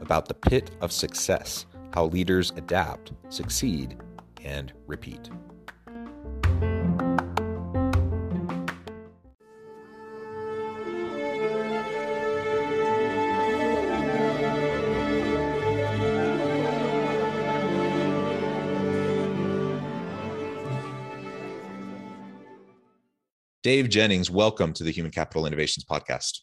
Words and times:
about 0.00 0.26
the 0.26 0.34
pit 0.34 0.70
of 0.80 0.92
success, 0.92 1.66
how 1.92 2.06
leaders 2.06 2.52
adapt, 2.56 3.12
succeed, 3.28 3.96
and 4.44 4.72
repeat. 4.86 5.30
Dave 23.62 23.90
Jennings, 23.90 24.30
welcome 24.30 24.72
to 24.72 24.82
the 24.82 24.90
Human 24.90 25.12
Capital 25.12 25.44
Innovations 25.44 25.84
Podcast. 25.84 26.40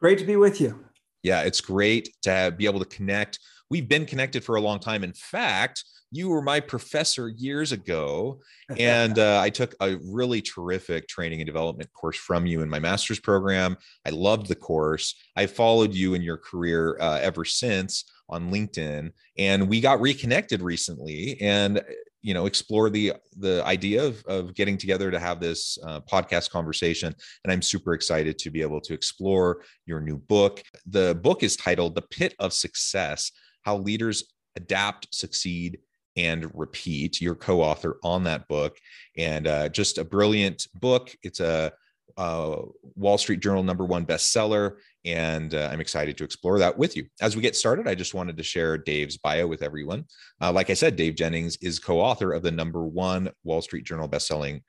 Great 0.00 0.18
to 0.18 0.24
be 0.24 0.36
with 0.36 0.60
you. 0.60 0.84
Yeah, 1.22 1.42
it's 1.42 1.60
great 1.60 2.14
to 2.22 2.54
be 2.56 2.66
able 2.66 2.80
to 2.80 2.86
connect. 2.86 3.38
We've 3.70 3.88
been 3.88 4.06
connected 4.06 4.44
for 4.44 4.56
a 4.56 4.60
long 4.60 4.80
time. 4.80 5.04
In 5.04 5.12
fact, 5.12 5.84
you 6.10 6.28
were 6.28 6.42
my 6.42 6.60
professor 6.60 7.30
years 7.30 7.72
ago, 7.72 8.40
and 8.78 9.18
uh, 9.18 9.40
I 9.40 9.50
took 9.50 9.74
a 9.80 9.96
really 10.04 10.42
terrific 10.42 11.08
training 11.08 11.40
and 11.40 11.46
development 11.46 11.90
course 11.92 12.18
from 12.18 12.46
you 12.46 12.60
in 12.60 12.68
my 12.68 12.78
master's 12.78 13.18
program. 13.18 13.76
I 14.06 14.10
loved 14.10 14.48
the 14.48 14.54
course. 14.54 15.14
I 15.36 15.46
followed 15.46 15.94
you 15.94 16.14
in 16.14 16.22
your 16.22 16.36
career 16.36 16.98
uh, 17.00 17.18
ever 17.20 17.44
since 17.44 18.04
on 18.28 18.52
LinkedIn, 18.52 19.12
and 19.38 19.68
we 19.68 19.80
got 19.80 20.00
reconnected 20.00 20.60
recently. 20.60 21.40
And 21.40 21.82
you 22.22 22.34
know 22.34 22.46
explore 22.46 22.88
the 22.88 23.12
the 23.38 23.62
idea 23.66 24.04
of, 24.04 24.24
of 24.26 24.54
getting 24.54 24.78
together 24.78 25.10
to 25.10 25.18
have 25.18 25.40
this 25.40 25.78
uh, 25.86 26.00
podcast 26.00 26.50
conversation. 26.50 27.14
And 27.44 27.52
i'm 27.52 27.62
super 27.62 27.94
excited 27.94 28.38
to 28.38 28.50
be 28.50 28.62
able 28.62 28.80
to 28.80 28.94
explore 28.94 29.62
your 29.86 30.00
new 30.00 30.18
book. 30.18 30.62
The 30.86 31.18
book 31.22 31.42
is 31.42 31.56
titled 31.56 31.94
the 31.94 32.02
pit 32.02 32.34
of 32.38 32.52
success 32.52 33.32
how 33.62 33.78
leaders 33.78 34.24
adapt 34.56 35.14
succeed 35.14 35.78
and 36.16 36.50
repeat. 36.54 37.20
Your 37.20 37.34
co-author 37.34 37.98
on 38.02 38.24
that 38.24 38.46
book. 38.48 38.76
And 39.16 39.46
uh, 39.46 39.68
just 39.70 39.98
a 39.98 40.04
brilliant 40.04 40.66
book. 40.74 41.14
It's 41.22 41.40
a 41.40 41.72
uh, 42.18 42.56
Wall 42.94 43.16
Street 43.16 43.40
Journal 43.40 43.62
number 43.62 43.84
one 43.84 44.04
bestseller. 44.04 44.76
And 45.04 45.54
uh, 45.54 45.68
I'm 45.72 45.80
excited 45.80 46.16
to 46.18 46.24
explore 46.24 46.58
that 46.60 46.78
with 46.78 46.96
you. 46.96 47.06
As 47.20 47.34
we 47.34 47.42
get 47.42 47.56
started, 47.56 47.88
I 47.88 47.94
just 47.94 48.14
wanted 48.14 48.36
to 48.36 48.42
share 48.42 48.78
Dave's 48.78 49.18
bio 49.18 49.46
with 49.46 49.62
everyone. 49.62 50.04
Uh, 50.40 50.52
like 50.52 50.70
I 50.70 50.74
said, 50.74 50.96
Dave 50.96 51.16
Jennings 51.16 51.56
is 51.60 51.78
co 51.78 52.00
author 52.00 52.32
of 52.32 52.42
the 52.42 52.50
number 52.50 52.84
one 52.84 53.30
Wall 53.44 53.62
Street 53.62 53.84
Journal 53.84 54.08
bestselling 54.08 54.62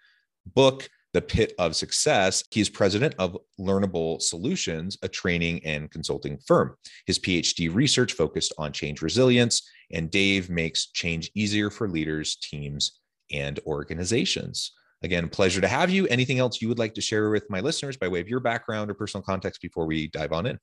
book, 0.56 0.90
The 1.14 1.22
Pit 1.22 1.54
of 1.60 1.76
Success. 1.76 2.44
He's 2.50 2.70
president 2.70 3.14
of 3.20 3.38
Learnable 3.60 4.22
Solutions, 4.22 4.98
a 5.04 5.08
training 5.08 5.64
and 5.66 5.92
consulting 5.92 6.40
firm. 6.48 6.76
His 7.06 7.20
PhD 7.20 7.74
research 7.74 8.14
focused 8.14 8.54
on 8.58 8.72
change 8.72 9.02
resilience, 9.02 9.70
and 9.92 10.10
Dave 10.10 10.50
makes 10.50 10.88
change 10.88 11.32
easier 11.36 11.70
for 11.70 11.88
leaders, 11.88 12.38
teams, 12.38 13.00
and 13.32 13.60
organizations. 13.68 14.72
Again, 15.04 15.28
pleasure 15.28 15.60
to 15.60 15.68
have 15.68 15.90
you. 15.90 16.08
Anything 16.08 16.40
else 16.40 16.62
you 16.62 16.70
would 16.70 16.80
like 16.80 16.94
to 16.94 17.02
share 17.02 17.30
with 17.30 17.50
my 17.50 17.60
listeners 17.60 17.98
by 17.98 18.08
way 18.08 18.22
of 18.22 18.30
your 18.30 18.40
background 18.40 18.90
or 18.90 18.94
personal 18.94 19.22
context 19.22 19.62
before 19.62 19.86
we 19.86 20.08
dive 20.08 20.32
on 20.32 20.46
in? 20.46 20.58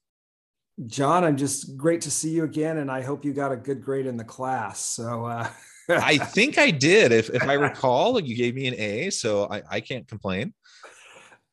John, 0.87 1.25
I'm 1.25 1.37
just 1.37 1.77
great 1.77 2.01
to 2.03 2.11
see 2.11 2.31
you 2.31 2.45
again, 2.45 2.79
and 2.79 2.91
I 2.91 3.03
hope 3.03 3.23
you 3.23 3.35
got 3.35 3.53
a 3.53 3.57
good 3.57 3.83
grade 3.83 4.07
in 4.07 4.17
the 4.17 4.25
class. 4.25 4.81
So, 4.81 5.27
uh... 5.27 5.49
I 5.91 6.17
think 6.19 6.57
I 6.57 6.71
did. 6.71 7.13
If, 7.13 7.29
if 7.31 7.43
I 7.43 7.53
recall, 7.55 8.19
you 8.19 8.35
gave 8.35 8.55
me 8.55 8.67
an 8.67 8.75
A, 8.79 9.11
so 9.11 9.47
I, 9.51 9.63
I 9.71 9.81
can't 9.81 10.09
complain. 10.09 10.55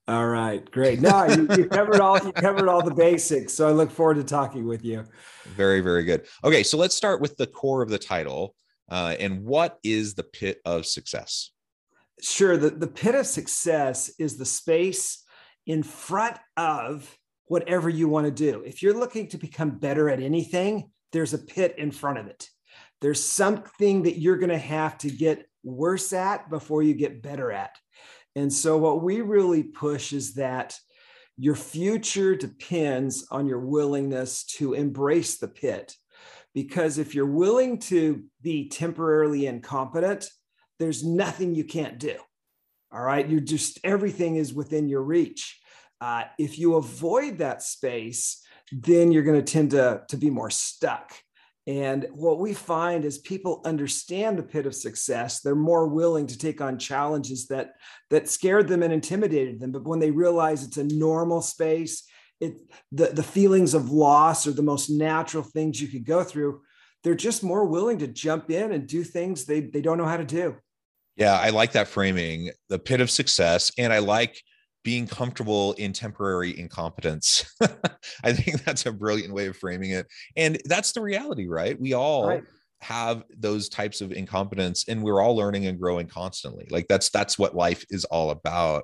All 0.08 0.28
right, 0.28 0.70
great. 0.72 1.02
No, 1.02 1.26
you, 1.26 1.48
you, 1.58 1.68
covered 1.68 2.00
all 2.00 2.18
you 2.18 2.32
covered 2.32 2.70
all 2.70 2.82
the 2.82 2.94
basics. 2.94 3.54
So 3.54 3.68
I 3.68 3.72
look 3.72 3.92
forward 3.92 4.16
to 4.16 4.24
talking 4.24 4.66
with 4.66 4.86
you. 4.86 5.04
Very, 5.58 5.82
very 5.82 6.06
good. 6.06 6.26
Okay, 6.46 6.64
so 6.64 6.78
let's 6.78 6.96
start 6.96 7.20
with 7.20 7.36
the 7.36 7.48
core 7.48 7.82
of 7.82 7.90
the 7.90 8.00
title. 8.00 8.56
Uh, 8.90 9.16
and 9.20 9.44
what 9.44 9.80
is 9.84 10.14
the 10.14 10.24
pit 10.24 10.62
of 10.64 10.86
success? 10.86 11.52
Sure. 12.22 12.58
The, 12.58 12.72
the 12.72 12.88
pit 12.88 13.16
of 13.16 13.28
success 13.28 14.12
is 14.20 14.38
the 14.38 14.46
space 14.46 15.24
in 15.66 15.84
front 15.84 16.38
of 16.56 17.18
whatever 17.46 17.90
you 17.90 18.08
want 18.08 18.26
to 18.26 18.32
do. 18.32 18.64
If 18.66 18.82
you're 18.82 18.98
looking 18.98 19.28
to 19.30 19.38
become 19.38 19.78
better 19.78 20.10
at 20.10 20.22
anything, 20.22 20.92
there's 21.12 21.34
a 21.34 21.40
pit 21.40 21.76
in 21.78 21.92
front 21.92 22.18
of 22.18 22.28
it. 22.28 22.50
There's 23.02 23.24
something 23.24 24.04
that 24.04 24.20
you're 24.20 24.38
going 24.38 24.50
to 24.50 24.58
have 24.58 24.98
to 25.00 25.10
get 25.10 25.46
worse 25.64 26.14
at 26.14 26.50
before 26.50 26.82
you 26.82 26.94
get 26.94 27.22
better 27.22 27.52
at. 27.52 27.72
And 28.36 28.52
so, 28.52 28.78
what 28.78 29.04
we 29.04 29.22
really 29.22 29.64
push 29.64 30.14
is 30.14 30.36
that 30.36 30.78
your 31.38 31.56
future 31.56 32.36
depends 32.36 33.28
on 33.30 33.48
your 33.48 33.60
willingness 33.60 34.44
to 34.46 34.74
embrace 34.74 35.38
the 35.38 35.48
pit. 35.48 35.94
Because 36.54 36.98
if 36.98 37.14
you're 37.14 37.26
willing 37.26 37.78
to 37.80 38.24
be 38.42 38.70
temporarily 38.70 39.46
incompetent, 39.46 40.30
there's 40.80 41.04
nothing 41.04 41.56
you 41.56 41.64
can't 41.64 42.00
do. 42.00 42.16
All 42.92 43.02
right. 43.02 43.28
You're 43.28 43.42
just, 43.42 43.80
everything 43.84 44.38
is 44.38 44.54
within 44.54 44.88
your 44.88 45.02
reach. 45.02 45.60
Uh, 46.00 46.24
if 46.38 46.58
you 46.58 46.76
avoid 46.76 47.40
that 47.40 47.62
space, 47.62 48.44
then 48.72 49.12
you're 49.12 49.24
going 49.24 49.44
to 49.44 49.52
tend 49.52 49.72
to, 49.72 50.04
to 50.10 50.18
be 50.18 50.30
more 50.30 50.50
stuck. 50.50 51.14
And 51.66 52.08
what 52.14 52.40
we 52.40 52.54
find 52.54 53.04
is 53.04 53.18
people 53.18 53.62
understand 53.66 54.40
the 54.40 54.44
pit 54.44 54.66
of 54.66 54.74
success. 54.74 55.42
They're 55.42 55.54
more 55.54 55.88
willing 55.88 56.26
to 56.28 56.38
take 56.38 56.62
on 56.62 56.80
challenges 56.80 57.48
that 57.48 57.74
that 58.10 58.30
scared 58.30 58.70
them 58.70 58.84
and 58.84 58.94
intimidated 58.94 59.60
them. 59.60 59.74
But 59.74 59.84
when 59.84 60.00
they 60.00 60.12
realize 60.12 60.64
it's 60.64 60.78
a 60.78 60.86
normal 60.86 61.42
space, 61.42 62.08
it 62.40 62.58
the, 62.94 63.08
the 63.08 63.24
feelings 63.24 63.74
of 63.74 63.92
loss 63.92 64.48
are 64.48 64.54
the 64.54 64.62
most 64.62 64.90
natural 64.90 65.44
things 65.44 65.82
you 65.82 65.90
could 65.90 66.06
go 66.06 66.24
through. 66.24 66.62
They're 67.04 67.16
just 67.16 67.44
more 67.44 67.66
willing 67.66 68.00
to 68.00 68.08
jump 68.08 68.50
in 68.50 68.72
and 68.72 68.88
do 68.88 69.04
things 69.04 69.44
they, 69.44 69.60
they 69.60 69.82
don't 69.82 69.98
know 69.98 70.06
how 70.06 70.18
to 70.18 70.26
do. 70.26 70.56
Yeah, 71.18 71.34
I 71.34 71.50
like 71.50 71.72
that 71.72 71.88
framing, 71.88 72.52
the 72.70 72.80
pit 72.80 73.02
of 73.02 73.10
success. 73.10 73.72
And 73.78 73.92
I 73.92 74.00
like 74.00 74.40
being 74.84 75.08
comfortable 75.08 75.74
in 75.74 75.92
temporary 75.92 76.58
incompetence. 76.58 77.44
I 78.24 78.32
think 78.34 78.64
that's 78.64 78.86
a 78.86 78.92
brilliant 78.92 79.34
way 79.34 79.48
of 79.48 79.58
framing 79.58 79.92
it. 79.92 80.08
And 80.38 80.60
that's 80.66 80.94
the 80.94 81.02
reality, 81.02 81.48
right? 81.48 81.78
We 81.78 81.94
all 81.94 82.28
right. 82.28 82.44
have 82.82 83.24
those 83.36 83.68
types 83.68 84.00
of 84.00 84.14
incompetence 84.14 84.88
and 84.88 85.04
we're 85.04 85.20
all 85.20 85.36
learning 85.36 85.66
and 85.66 85.80
growing 85.80 86.08
constantly. 86.08 86.68
Like 86.70 86.88
that's 86.88 87.10
that's 87.10 87.38
what 87.38 87.56
life 87.56 87.84
is 87.90 88.06
all 88.06 88.30
about. 88.30 88.84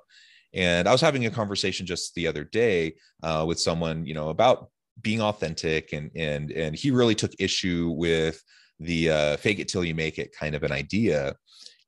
And 0.54 0.88
I 0.88 0.92
was 0.92 1.02
having 1.02 1.26
a 1.26 1.32
conversation 1.32 1.86
just 1.86 2.14
the 2.16 2.28
other 2.28 2.44
day 2.44 2.96
uh, 3.24 3.46
with 3.48 3.60
someone, 3.60 4.06
you 4.06 4.14
know, 4.14 4.30
about 4.30 4.70
being 5.02 5.22
authentic 5.22 5.94
and 5.94 6.12
and 6.16 6.52
and 6.52 6.76
he 6.76 6.92
really 6.92 7.16
took 7.16 7.32
issue 7.40 7.94
with 7.96 8.44
the 8.80 9.10
uh, 9.10 9.38
fake 9.38 9.60
it 9.60 9.68
till 9.68 9.84
you 9.84 9.96
make 9.96 10.20
it 10.20 10.36
kind 10.38 10.54
of 10.54 10.64
an 10.64 10.72
idea 10.72 11.36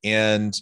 and 0.06 0.56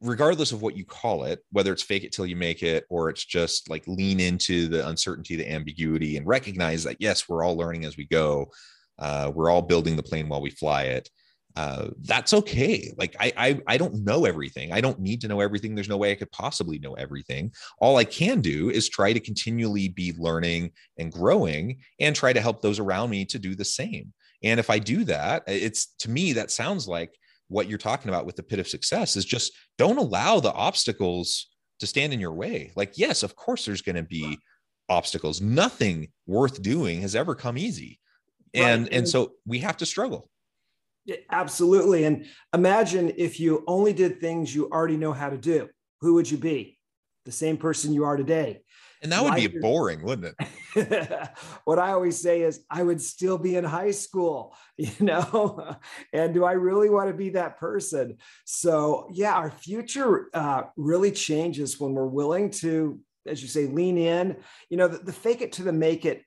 regardless 0.00 0.52
of 0.52 0.62
what 0.62 0.76
you 0.76 0.84
call 0.84 1.24
it, 1.24 1.40
whether 1.52 1.72
it's 1.72 1.82
fake 1.82 2.04
it 2.04 2.12
till 2.12 2.26
you 2.26 2.36
make 2.36 2.62
it 2.62 2.84
or 2.88 3.10
it's 3.10 3.24
just 3.24 3.68
like 3.68 3.82
lean 3.86 4.20
into 4.20 4.68
the 4.68 4.86
uncertainty, 4.88 5.36
the 5.36 5.50
ambiguity, 5.50 6.16
and 6.16 6.26
recognize 6.26 6.84
that, 6.84 6.96
yes, 7.00 7.28
we're 7.28 7.44
all 7.44 7.56
learning 7.56 7.84
as 7.84 7.96
we 7.96 8.06
go. 8.06 8.46
Uh, 8.98 9.32
we're 9.34 9.50
all 9.50 9.62
building 9.62 9.96
the 9.96 10.02
plane 10.02 10.28
while 10.28 10.40
we 10.40 10.50
fly 10.50 10.84
it. 10.84 11.10
uh, 11.56 11.88
that's 12.02 12.34
okay. 12.34 12.92
Like 12.98 13.16
I, 13.18 13.32
I, 13.36 13.60
I 13.66 13.78
don't 13.78 14.04
know 14.04 14.26
everything. 14.26 14.72
I 14.72 14.82
don't 14.82 15.00
need 15.00 15.22
to 15.22 15.28
know 15.28 15.40
everything. 15.40 15.74
There's 15.74 15.88
no 15.88 15.96
way 15.96 16.12
I 16.12 16.16
could 16.16 16.30
possibly 16.30 16.78
know 16.78 16.92
everything. 16.94 17.50
All 17.78 17.96
I 17.96 18.04
can 18.04 18.42
do 18.42 18.68
is 18.70 18.88
try 18.90 19.14
to 19.14 19.20
continually 19.20 19.88
be 19.88 20.14
learning 20.18 20.72
and 20.98 21.10
growing, 21.10 21.78
and 21.98 22.14
try 22.14 22.34
to 22.34 22.42
help 22.42 22.60
those 22.60 22.78
around 22.78 23.08
me 23.08 23.24
to 23.26 23.38
do 23.38 23.54
the 23.54 23.64
same. 23.64 24.12
And 24.42 24.60
if 24.60 24.68
I 24.68 24.78
do 24.78 25.04
that, 25.04 25.44
it's 25.46 25.94
to 26.00 26.10
me 26.10 26.34
that 26.34 26.50
sounds 26.50 26.86
like 26.86 27.16
what 27.48 27.68
you're 27.68 27.78
talking 27.78 28.08
about 28.08 28.26
with 28.26 28.36
the 28.36 28.42
pit 28.42 28.58
of 28.58 28.68
success 28.68 29.16
is 29.16 29.24
just 29.24 29.52
don't 29.78 29.98
allow 29.98 30.40
the 30.40 30.52
obstacles 30.52 31.48
to 31.80 31.86
stand 31.86 32.12
in 32.12 32.20
your 32.20 32.32
way. 32.32 32.72
Like 32.76 32.96
yes, 32.96 33.22
of 33.22 33.36
course, 33.36 33.64
there's 33.64 33.82
going 33.82 33.96
to 33.96 34.02
be 34.02 34.38
obstacles. 34.88 35.40
Nothing 35.40 36.08
worth 36.26 36.62
doing 36.62 37.00
has 37.02 37.14
ever 37.14 37.34
come 37.34 37.58
easy, 37.58 38.00
and 38.54 38.84
right. 38.84 38.92
and 38.92 39.08
so 39.08 39.32
we 39.46 39.60
have 39.60 39.76
to 39.78 39.86
struggle 39.86 40.30
Absolutely. 41.30 42.04
And 42.04 42.26
imagine 42.52 43.12
if 43.16 43.38
you 43.38 43.64
only 43.66 43.92
did 43.92 44.20
things 44.20 44.54
you 44.54 44.68
already 44.70 44.96
know 44.96 45.12
how 45.12 45.30
to 45.30 45.36
do. 45.36 45.68
Who 46.00 46.14
would 46.14 46.30
you 46.30 46.36
be? 46.36 46.78
The 47.24 47.32
same 47.32 47.56
person 47.56 47.92
you 47.92 48.04
are 48.04 48.16
today. 48.16 48.62
And 49.02 49.12
that 49.12 49.22
would 49.22 49.34
be 49.34 49.46
boring, 49.46 50.02
wouldn't 50.02 50.34
it? 50.38 51.28
what 51.64 51.78
I 51.78 51.92
always 51.92 52.20
say 52.20 52.42
is, 52.42 52.64
I 52.70 52.82
would 52.82 53.00
still 53.00 53.38
be 53.38 53.56
in 53.56 53.64
high 53.64 53.90
school, 53.90 54.56
you 54.76 54.92
know? 55.00 55.76
and 56.12 56.34
do 56.34 56.44
I 56.44 56.52
really 56.52 56.90
want 56.90 57.08
to 57.08 57.14
be 57.14 57.30
that 57.30 57.58
person? 57.58 58.16
So, 58.44 59.08
yeah, 59.12 59.34
our 59.34 59.50
future 59.50 60.28
uh, 60.32 60.62
really 60.76 61.12
changes 61.12 61.78
when 61.78 61.92
we're 61.92 62.06
willing 62.06 62.50
to, 62.50 63.00
as 63.26 63.42
you 63.42 63.48
say, 63.48 63.66
lean 63.66 63.98
in. 63.98 64.36
You 64.70 64.76
know, 64.76 64.88
the, 64.88 64.98
the 64.98 65.12
fake 65.12 65.42
it 65.42 65.52
to 65.52 65.62
the 65.62 65.72
make 65.72 66.04
it 66.04 66.22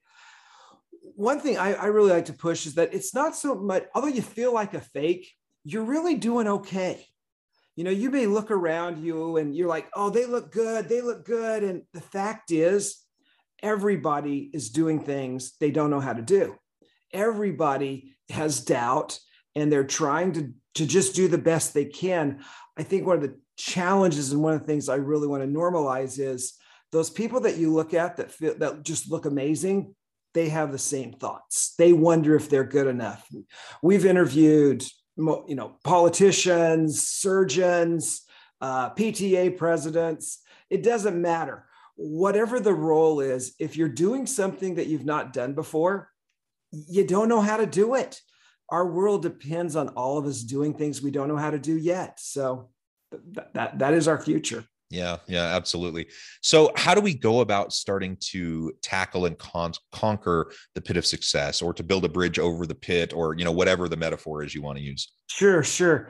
one 1.20 1.42
thing 1.42 1.58
I, 1.58 1.74
I 1.74 1.86
really 1.88 2.12
like 2.12 2.26
to 2.26 2.34
push 2.34 2.66
is 2.66 2.76
that 2.76 2.94
it's 2.94 3.14
not 3.14 3.36
so 3.36 3.54
much, 3.54 3.84
although 3.94 4.08
you 4.08 4.22
feel 4.22 4.54
like 4.54 4.74
a 4.74 4.80
fake, 4.80 5.30
you're 5.66 5.84
really 5.84 6.16
doing 6.16 6.48
okay. 6.48 7.06
You 7.80 7.86
know, 7.86 7.92
you 7.92 8.12
may 8.12 8.26
look 8.26 8.52
around 8.52 9.02
you 9.06 9.38
and 9.38 9.56
you're 9.56 9.70
like, 9.70 9.88
oh, 9.96 10.10
they 10.10 10.26
look 10.26 10.52
good, 10.52 10.90
they 10.90 11.00
look 11.00 11.24
good. 11.24 11.64
And 11.64 11.84
the 11.94 12.02
fact 12.02 12.52
is, 12.52 12.98
everybody 13.64 14.50
is 14.54 14.70
doing 14.70 15.00
things 15.00 15.54
they 15.62 15.72
don't 15.72 15.90
know 15.90 16.02
how 16.02 16.12
to 16.12 16.22
do. 16.22 16.58
Everybody 17.14 18.18
has 18.32 18.66
doubt 18.66 19.18
and 19.56 19.72
they're 19.72 19.86
trying 19.86 20.34
to, 20.34 20.52
to 20.76 20.86
just 20.86 21.16
do 21.16 21.30
the 21.30 21.38
best 21.38 21.74
they 21.74 21.86
can. 21.86 22.44
I 22.78 22.84
think 22.84 23.08
one 23.08 23.16
of 23.16 23.22
the 23.22 23.40
challenges 23.56 24.34
and 24.34 24.44
one 24.44 24.56
of 24.56 24.60
the 24.60 24.68
things 24.68 24.90
I 24.90 24.96
really 24.96 25.30
want 25.30 25.44
to 25.44 25.48
normalize 25.48 26.20
is 26.20 26.56
those 26.92 27.10
people 27.10 27.40
that 27.42 27.56
you 27.56 27.74
look 27.74 27.94
at 27.94 28.18
that 28.18 28.30
feel 28.30 28.56
that 28.58 28.84
just 28.84 29.10
look 29.10 29.26
amazing 29.26 29.96
they 30.34 30.50
have 30.50 30.72
the 30.72 30.78
same 30.78 31.14
thoughts. 31.14 31.74
They 31.78 31.94
wonder 31.94 32.36
if 32.36 32.50
they're 32.50 32.64
good 32.64 32.88
enough. 32.88 33.28
We've 33.82 34.06
interviewed, 34.06 34.84
you 35.20 35.56
know, 35.56 35.76
politicians, 35.84 37.08
surgeons, 37.08 38.22
uh, 38.62 38.92
PTA 38.92 39.58
presidents. 39.58 40.40
It 40.70 40.84
doesn't 40.84 41.22
matter. 41.22 41.66
Whatever 41.96 42.60
the 42.60 42.74
role 42.74 43.20
is, 43.20 43.54
if 43.60 43.76
you're 43.76 43.90
doing 43.90 44.26
something 44.26 44.76
that 44.76 44.88
you've 44.88 45.06
not 45.06 45.34
done 45.34 45.54
before, 45.54 46.10
you 46.72 47.06
don't 47.06 47.30
know 47.30 47.42
how 47.42 47.58
to 47.58 47.66
do 47.66 47.96
it. 47.96 48.22
Our 48.70 48.88
world 48.88 49.24
depends 49.24 49.76
on 49.76 49.90
all 49.90 50.18
of 50.18 50.26
us 50.26 50.42
doing 50.42 50.74
things 50.74 51.02
we 51.02 51.12
don't 51.12 51.28
know 51.28 51.38
how 51.38 51.52
to 51.52 51.60
do 51.60 51.76
yet. 51.76 52.20
So 52.20 52.70
th- 53.12 53.48
that 53.54 53.80
that 53.80 53.94
is 53.94 54.08
our 54.08 54.22
future. 54.22 54.64
Yeah, 54.90 55.18
yeah, 55.28 55.56
absolutely. 55.56 56.08
So, 56.42 56.72
how 56.76 56.96
do 56.96 57.02
we 57.02 57.14
go 57.14 57.42
about 57.42 57.74
starting 57.74 58.18
to 58.32 58.74
tackle 58.82 59.28
and 59.28 59.38
con- 59.38 59.74
conquer 59.92 60.52
the 60.74 60.82
pit 60.82 60.98
of 60.98 61.06
success, 61.06 61.62
or 61.62 61.74
to 61.76 61.84
build 61.84 62.06
a 62.06 62.10
bridge 62.10 62.40
over 62.40 62.66
the 62.66 62.76
pit, 62.76 63.14
or 63.14 63.36
you 63.36 63.46
know, 63.46 63.52
whatever 63.52 63.88
the 63.88 63.98
metaphor 63.98 64.44
is 64.44 64.56
you 64.56 64.64
want 64.64 64.80
to 64.80 64.84
use? 64.84 65.12
Sure, 65.28 65.64
sure. 65.64 66.10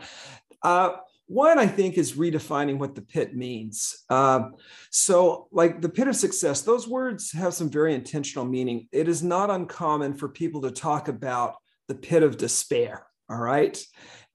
Uh, 0.64 0.92
one, 1.28 1.60
I 1.60 1.68
think, 1.68 1.98
is 1.98 2.14
redefining 2.14 2.80
what 2.80 2.96
the 2.96 3.02
pit 3.02 3.36
means. 3.36 4.04
Uh, 4.10 4.50
so, 4.92 5.50
like 5.52 5.82
the 5.82 5.90
pit 5.90 6.08
of 6.08 6.16
success, 6.16 6.62
those 6.62 6.88
words 6.88 7.34
have 7.34 7.54
some 7.54 7.70
very 7.70 7.94
intentional 7.94 8.46
meaning. 8.46 8.88
It 8.94 9.10
is 9.10 9.22
not 9.22 9.50
uncommon 9.50 10.16
for 10.16 10.30
people 10.30 10.62
to 10.62 10.72
talk 10.72 11.10
about 11.10 11.56
the 11.90 11.96
pit 11.96 12.24
of 12.24 12.38
despair. 12.38 13.06
All 13.30 13.38
right. 13.38 13.78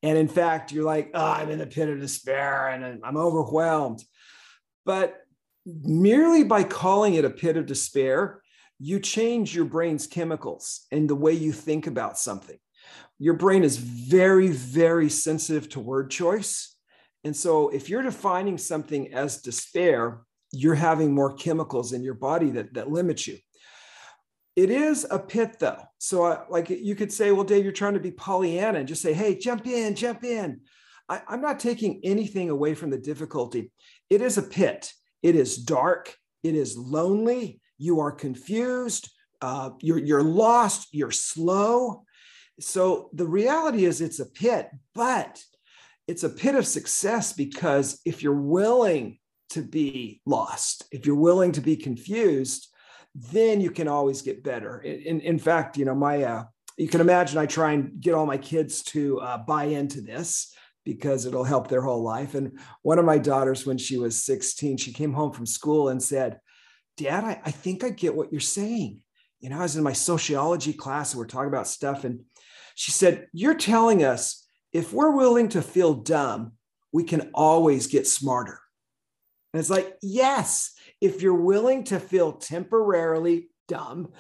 And 0.05 0.19
in 0.19 0.29
fact, 0.29 0.71
you're 0.71 0.85
like, 0.85 1.13
oh, 1.15 1.27
I'm 1.33 1.51
in 1.51 1.59
the 1.59 1.67
pit 1.67 1.89
of 1.89 1.99
despair 1.99 2.69
and 2.69 3.01
I'm 3.03 3.17
overwhelmed. 3.17 4.05
But 4.85 5.21
merely 5.67 6.45
by 6.45 6.65
calling 6.65 7.15
it 7.15 7.25
a 7.25 7.31
pit 7.31 7.57
of 7.57 7.67
despair, 7.67 8.43
you 8.79 9.01
change 9.01 9.55
your 9.55 9.65
brain's 9.65 10.07
chemicals 10.07 10.87
and 10.91 11.09
the 11.09 11.15
way 11.15 11.33
you 11.33 11.53
think 11.53 11.87
about 11.87 12.19
something. 12.19 12.59
Your 13.19 13.35
brain 13.35 13.65
is 13.65 13.77
very, 13.77 14.49
very 14.49 15.09
sensitive 15.09 15.69
to 15.71 15.81
word 15.81 16.11
choice. 16.11 16.77
And 17.23 17.35
so 17.35 17.71
if 17.71 17.89
you're 17.89 18.03
defining 18.03 18.59
something 18.59 19.15
as 19.15 19.41
despair, 19.41 20.21
you're 20.53 20.75
having 20.75 21.15
more 21.15 21.35
chemicals 21.35 21.93
in 21.93 22.03
your 22.03 22.15
body 22.15 22.51
that, 22.51 22.75
that 22.75 22.91
limit 22.91 23.27
you. 23.27 23.39
It 24.57 24.71
is 24.71 25.07
a 25.11 25.19
pit 25.19 25.57
though. 25.59 25.83
So 25.99 26.25
uh, 26.25 26.45
like 26.49 26.71
you 26.71 26.95
could 26.95 27.13
say, 27.13 27.33
well, 27.33 27.45
Dave, 27.45 27.65
you're 27.65 27.73
trying 27.73 27.95
to 27.95 28.01
be 28.01 28.13
Pollyanna 28.13 28.81
and 28.81 28.89
just 28.89 29.03
say, 29.03 29.13
hey, 29.13 29.37
jump 29.37 29.67
in, 29.67 29.95
jump 29.95 30.23
in. 30.23 30.61
I, 31.09 31.23
I'm 31.29 31.41
not 31.41 31.59
taking 31.59 32.01
anything 32.05 32.51
away 32.51 32.75
from 32.75 32.91
the 32.91 32.99
difficulty. 32.99 33.73
It 34.15 34.23
is 34.23 34.39
a 34.39 34.43
pit. 34.43 34.93
It 35.25 35.35
is 35.35 35.57
dark. 35.57 36.15
It 36.45 36.55
is 36.55 36.77
lonely. 36.77 37.61
You 37.79 37.99
are 37.99 38.13
confused. 38.13 39.11
Uh, 39.43 39.71
you're, 39.81 39.99
you're 39.99 40.23
lost. 40.23 40.87
You're 40.93 41.11
slow. 41.11 42.05
So 42.61 43.11
the 43.13 43.27
reality 43.27 43.87
is 43.87 44.01
it's 44.01 44.21
a 44.21 44.27
pit, 44.27 44.71
but 44.95 45.43
it's 46.07 46.23
a 46.23 46.29
pit 46.29 46.55
of 46.55 46.65
success 46.65 47.33
because 47.33 48.01
if 48.07 48.23
you're 48.23 48.41
willing 48.41 49.19
to 49.51 49.63
be 49.63 50.21
lost, 50.27 50.85
if 50.93 51.07
you're 51.07 51.17
willing 51.17 51.51
to 51.51 51.61
be 51.61 51.75
confused, 51.75 52.69
then 53.17 53.61
you 53.61 53.73
can 53.73 53.89
always 53.89 54.23
get 54.23 54.45
better. 54.45 54.81
In, 54.81 55.21
in 55.23 55.41
fact, 55.41 55.77
you 55.77 55.87
know, 55.87 55.95
my, 55.97 56.23
uh, 56.23 56.45
you 56.79 56.87
can 56.87 57.01
imagine 57.01 57.39
I 57.39 57.47
try 57.47 57.73
and 57.73 58.01
get 58.01 58.15
all 58.15 58.27
my 58.27 58.39
kids 58.39 58.85
to 58.85 59.21
uh, 59.23 59.39
buy 59.39 59.65
into 59.65 60.01
this 60.01 60.55
because 60.85 61.27
it'll 61.27 61.45
help 61.45 61.69
their 61.69 61.83
whole 61.83 62.03
life. 62.03 62.35
And 62.35 62.59
one 62.83 62.99
of 62.99 63.05
my 63.05 63.19
daughters, 63.19 63.67
when 63.67 63.79
she 63.79 63.97
was 63.97 64.25
16, 64.25 64.77
she 64.77 64.93
came 64.93 65.13
home 65.13 65.33
from 65.33 65.47
school 65.47 65.89
and 65.89 66.03
said, 66.03 66.41
Dad, 66.97 67.25
I, 67.25 67.41
I 67.45 67.51
think 67.51 67.83
I 67.83 67.91
get 67.91 68.15
what 68.15 68.31
you're 68.31 68.41
saying. 68.41 69.01
You 69.41 69.51
know, 69.51 69.59
I 69.59 69.63
was 69.63 69.77
in 69.77 69.83
my 69.83 69.93
sociology 69.93 70.73
class 70.73 71.13
and 71.13 71.19
we're 71.19 71.27
talking 71.27 71.49
about 71.49 71.67
stuff. 71.67 72.05
And 72.05 72.21
she 72.75 72.91
said, 72.91 73.27
You're 73.33 73.55
telling 73.55 74.05
us 74.05 74.47
if 74.73 74.93
we're 74.93 75.11
willing 75.17 75.49
to 75.51 75.63
feel 75.63 75.95
dumb, 75.95 76.53
we 76.93 77.05
can 77.05 77.31
always 77.35 77.87
get 77.87 78.07
smarter. 78.07 78.61
And 79.53 79.61
it's 79.61 79.71
like, 79.71 79.97
yes, 80.03 80.75
if 81.01 81.23
you're 81.23 81.35
willing 81.35 81.85
to 81.85 82.01
feel 82.01 82.33
temporarily 82.33 83.49
dumb, 83.69 84.13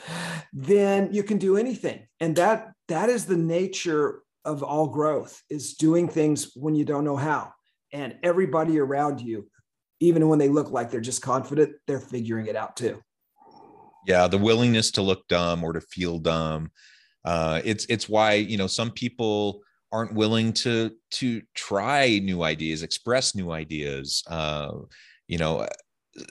then 0.53 1.13
you 1.13 1.23
can 1.23 1.39
do 1.39 1.57
anything. 1.57 2.07
And 2.21 2.37
that 2.37 2.73
that 2.89 3.09
is 3.09 3.27
the 3.27 3.37
nature 3.37 4.23
of 4.45 4.63
all 4.63 4.87
growth 4.87 5.43
is 5.51 5.75
doing 5.75 6.09
things 6.09 6.53
when 6.55 6.75
you 6.75 6.85
don't 6.85 7.05
know 7.05 7.17
how. 7.17 7.53
And 7.93 8.17
everybody 8.23 8.79
around 8.79 9.21
you, 9.21 9.49
even 10.01 10.29
when 10.29 10.39
they 10.39 10.49
look 10.49 10.71
like 10.71 10.91
they're 10.91 11.01
just 11.01 11.23
confident, 11.23 11.77
they're 11.87 12.01
figuring 12.01 12.47
it 12.47 12.57
out 12.57 12.77
too. 12.77 13.01
Yeah, 14.07 14.27
the 14.27 14.39
willingness 14.39 14.91
to 14.93 15.03
look 15.03 15.27
dumb 15.29 15.65
or 15.65 15.73
to 15.73 15.81
feel 15.81 16.19
dumb. 16.19 16.71
Uh, 17.25 17.63
it's 17.65 17.87
it's 17.87 18.09
why 18.09 18.35
you 18.35 18.59
know 18.59 18.67
some 18.67 18.91
people 18.91 19.63
aren't 19.91 20.13
willing 20.13 20.53
to 20.53 20.91
to 21.13 21.41
try 21.55 22.19
new 22.23 22.43
ideas, 22.43 22.83
express 22.83 23.35
new 23.35 23.51
ideas. 23.51 24.23
Uh, 24.27 24.73
you 25.27 25.39
know, 25.39 25.67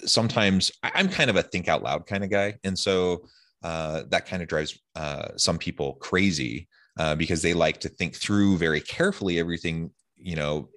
sometimes 0.05 0.72
I'm 0.84 1.10
kind 1.10 1.29
of 1.29 1.36
a 1.36 1.43
think 1.43 1.67
out 1.67 1.82
loud 1.82 2.05
kind 2.05 2.24
of 2.24 2.29
guy, 2.29 2.55
and 2.63 2.77
so 2.77 3.25
uh, 3.63 4.03
that 4.10 4.27
kind 4.27 4.43
of 4.43 4.50
drives 4.50 4.77
uh, 4.96 5.29
some 5.38 5.58
people 5.58 5.93
crazy 5.93 6.67
uh, 6.97 7.15
because 7.15 7.41
they 7.41 7.53
like 7.53 7.79
to 7.79 7.89
think 7.89 8.15
through 8.15 8.57
very 8.57 8.81
carefully 8.81 9.39
everything, 9.39 9.91
you 10.15 10.35
know, 10.35 10.69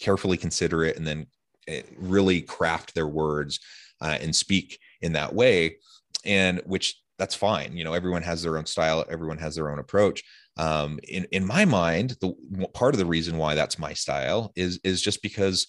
carefully 0.00 0.36
consider 0.36 0.84
it 0.84 0.96
and 0.96 1.06
then 1.06 1.26
eh, 1.68 1.82
really 1.96 2.42
craft 2.42 2.94
their 2.94 3.06
words 3.06 3.60
uh, 4.00 4.18
and 4.20 4.34
speak 4.34 4.78
in 5.00 5.12
that 5.12 5.34
way. 5.34 5.76
And 6.24 6.60
which 6.66 6.96
that's 7.18 7.34
fine. 7.34 7.76
You 7.76 7.84
know, 7.84 7.92
everyone 7.92 8.22
has 8.22 8.42
their 8.42 8.58
own 8.58 8.66
style, 8.66 9.04
everyone 9.08 9.38
has 9.38 9.54
their 9.54 9.70
own 9.70 9.78
approach. 9.78 10.22
Um, 10.56 10.98
in 11.08 11.24
in 11.32 11.46
my 11.46 11.64
mind, 11.64 12.16
the 12.20 12.34
part 12.74 12.94
of 12.94 12.98
the 12.98 13.06
reason 13.06 13.38
why 13.38 13.54
that's 13.54 13.78
my 13.78 13.92
style 13.92 14.52
is 14.56 14.80
is 14.84 15.00
just 15.00 15.22
because 15.22 15.68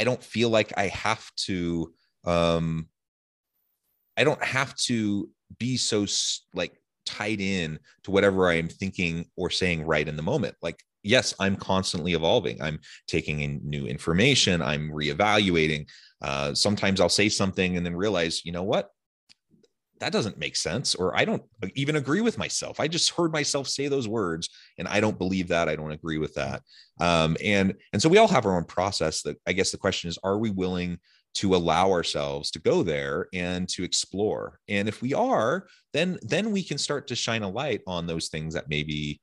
I 0.00 0.04
don't 0.04 0.22
feel 0.22 0.50
like 0.50 0.72
I 0.76 0.88
have 0.88 1.28
to. 1.46 1.92
Um, 2.24 2.88
I 4.16 4.24
don't 4.24 4.42
have 4.42 4.74
to 4.86 5.28
be 5.58 5.76
so 5.76 6.06
like 6.54 6.72
tied 7.04 7.40
in 7.40 7.78
to 8.04 8.10
whatever 8.10 8.48
I 8.48 8.54
am 8.54 8.68
thinking 8.68 9.26
or 9.36 9.50
saying 9.50 9.84
right 9.84 10.06
in 10.06 10.16
the 10.16 10.22
moment. 10.22 10.56
Like, 10.62 10.82
yes, 11.02 11.34
I'm 11.38 11.56
constantly 11.56 12.14
evolving. 12.14 12.60
I'm 12.62 12.80
taking 13.06 13.40
in 13.40 13.60
new 13.62 13.86
information. 13.86 14.62
I'm 14.62 14.90
reevaluating. 14.90 15.88
Uh, 16.22 16.54
sometimes 16.54 17.00
I'll 17.00 17.08
say 17.08 17.28
something 17.28 17.76
and 17.76 17.84
then 17.84 17.96
realize, 17.96 18.44
you 18.44 18.52
know 18.52 18.62
what? 18.62 18.90
that 20.00 20.12
doesn't 20.12 20.38
make 20.38 20.56
sense 20.56 20.94
or 20.94 21.16
i 21.16 21.24
don't 21.24 21.42
even 21.74 21.96
agree 21.96 22.20
with 22.20 22.38
myself 22.38 22.80
i 22.80 22.88
just 22.88 23.10
heard 23.10 23.32
myself 23.32 23.68
say 23.68 23.88
those 23.88 24.08
words 24.08 24.48
and 24.78 24.88
i 24.88 25.00
don't 25.00 25.18
believe 25.18 25.48
that 25.48 25.68
i 25.68 25.76
don't 25.76 25.92
agree 25.92 26.18
with 26.18 26.34
that 26.34 26.62
um, 27.00 27.36
and 27.42 27.74
and 27.92 28.00
so 28.00 28.08
we 28.08 28.18
all 28.18 28.28
have 28.28 28.46
our 28.46 28.56
own 28.56 28.64
process 28.64 29.22
that 29.22 29.36
i 29.46 29.52
guess 29.52 29.70
the 29.70 29.78
question 29.78 30.08
is 30.08 30.18
are 30.22 30.38
we 30.38 30.50
willing 30.50 30.98
to 31.34 31.54
allow 31.54 31.90
ourselves 31.90 32.50
to 32.52 32.60
go 32.60 32.82
there 32.82 33.28
and 33.32 33.68
to 33.68 33.82
explore. 33.82 34.60
And 34.68 34.88
if 34.88 35.02
we 35.02 35.14
are 35.14 35.66
then 35.92 36.18
then 36.22 36.50
we 36.50 36.62
can 36.62 36.76
start 36.76 37.06
to 37.06 37.14
shine 37.14 37.42
a 37.42 37.48
light 37.48 37.80
on 37.86 38.06
those 38.06 38.28
things 38.28 38.52
that 38.54 38.68
maybe 38.68 39.20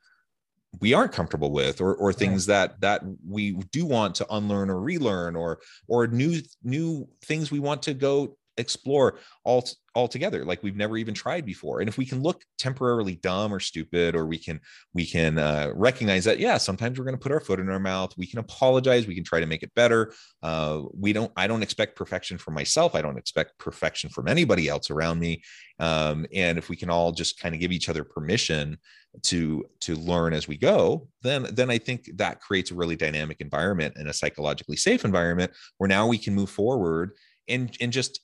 we 0.79 0.93
aren't 0.93 1.11
comfortable 1.11 1.51
with 1.51 1.81
or 1.81 1.95
or 1.95 2.13
things 2.13 2.45
that 2.45 2.79
that 2.81 3.01
we 3.27 3.51
do 3.71 3.85
want 3.85 4.15
to 4.15 4.33
unlearn 4.33 4.69
or 4.69 4.79
relearn 4.79 5.35
or 5.35 5.59
or 5.87 6.07
new 6.07 6.41
new 6.63 7.07
things 7.25 7.51
we 7.51 7.59
want 7.59 7.83
to 7.83 7.93
go 7.93 8.37
explore 8.57 9.19
all 9.43 9.67
altogether 9.95 10.45
like 10.45 10.63
we've 10.63 10.75
never 10.75 10.97
even 10.97 11.13
tried 11.13 11.45
before. 11.45 11.81
And 11.81 11.89
if 11.89 11.97
we 11.97 12.05
can 12.05 12.21
look 12.21 12.43
temporarily 12.57 13.15
dumb 13.15 13.53
or 13.53 13.59
stupid 13.59 14.15
or 14.15 14.25
we 14.25 14.37
can 14.37 14.59
we 14.93 15.05
can 15.05 15.37
uh, 15.37 15.71
recognize 15.75 16.23
that 16.25 16.39
yeah 16.39 16.57
sometimes 16.57 16.97
we're 16.97 17.05
going 17.05 17.15
to 17.15 17.21
put 17.21 17.31
our 17.31 17.39
foot 17.39 17.59
in 17.59 17.69
our 17.69 17.79
mouth 17.79 18.13
we 18.17 18.27
can 18.27 18.39
apologize 18.39 19.07
we 19.07 19.15
can 19.15 19.23
try 19.23 19.39
to 19.39 19.45
make 19.45 19.63
it 19.63 19.73
better. 19.75 20.13
Uh, 20.41 20.83
we 20.93 21.13
don't 21.13 21.31
i 21.35 21.47
don't 21.47 21.63
expect 21.63 21.95
perfection 21.95 22.37
from 22.37 22.53
myself 22.53 22.95
i 22.95 23.01
don't 23.01 23.17
expect 23.17 23.57
perfection 23.57 24.09
from 24.09 24.27
anybody 24.27 24.67
else 24.67 24.89
around 24.89 25.19
me. 25.19 25.41
Um, 25.79 26.25
and 26.33 26.57
if 26.57 26.69
we 26.69 26.75
can 26.75 26.89
all 26.89 27.11
just 27.11 27.39
kind 27.39 27.55
of 27.55 27.61
give 27.61 27.71
each 27.71 27.89
other 27.89 28.03
permission 28.03 28.77
to 29.23 29.65
to 29.81 29.95
learn 29.95 30.33
as 30.33 30.47
we 30.47 30.55
go 30.55 31.09
then 31.21 31.45
then 31.51 31.69
i 31.69 31.77
think 31.77 32.09
that 32.15 32.39
creates 32.39 32.71
a 32.71 32.75
really 32.75 32.95
dynamic 32.95 33.41
environment 33.41 33.93
and 33.97 34.07
a 34.07 34.13
psychologically 34.13 34.77
safe 34.77 35.03
environment 35.03 35.51
where 35.77 35.89
now 35.89 36.07
we 36.07 36.17
can 36.17 36.33
move 36.33 36.49
forward 36.49 37.11
and 37.49 37.75
and 37.81 37.91
just 37.91 38.21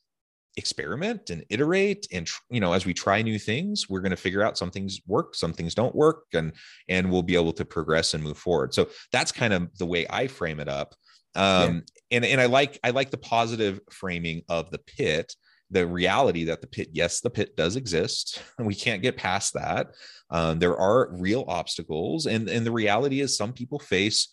experiment 0.57 1.29
and 1.29 1.45
iterate 1.49 2.07
and 2.11 2.27
you 2.49 2.59
know 2.59 2.73
as 2.73 2.85
we 2.85 2.93
try 2.93 3.21
new 3.21 3.37
things 3.37 3.87
we're 3.87 4.01
going 4.01 4.11
to 4.11 4.17
figure 4.17 4.41
out 4.41 4.57
some 4.57 4.71
things 4.71 4.99
work 5.05 5.35
some 5.35 5.53
things 5.53 5.75
don't 5.75 5.95
work 5.95 6.23
and 6.33 6.51
and 6.89 7.09
we'll 7.09 7.21
be 7.21 7.35
able 7.35 7.53
to 7.53 7.63
progress 7.63 8.13
and 8.15 8.23
move 8.23 8.37
forward. 8.37 8.73
So 8.73 8.89
that's 9.11 9.31
kind 9.31 9.53
of 9.53 9.69
the 9.77 9.85
way 9.85 10.05
i 10.09 10.27
frame 10.27 10.59
it 10.59 10.67
up. 10.67 10.95
Um 11.35 11.83
yeah. 12.11 12.17
and 12.17 12.25
and 12.25 12.41
i 12.41 12.47
like 12.47 12.79
i 12.83 12.89
like 12.89 13.11
the 13.11 13.17
positive 13.17 13.79
framing 13.91 14.41
of 14.49 14.71
the 14.71 14.79
pit 14.79 15.35
the 15.69 15.85
reality 15.85 16.45
that 16.45 16.61
the 16.61 16.67
pit 16.67 16.89
yes 16.91 17.21
the 17.21 17.29
pit 17.29 17.55
does 17.55 17.75
exist. 17.75 18.41
And 18.57 18.65
we 18.71 18.75
can't 18.75 19.03
get 19.03 19.15
past 19.15 19.53
that. 19.53 19.91
Um, 20.31 20.59
there 20.59 20.77
are 20.77 21.09
real 21.13 21.45
obstacles 21.47 22.25
and 22.25 22.49
and 22.49 22.65
the 22.65 22.71
reality 22.71 23.21
is 23.21 23.37
some 23.37 23.53
people 23.53 23.77
face 23.77 24.29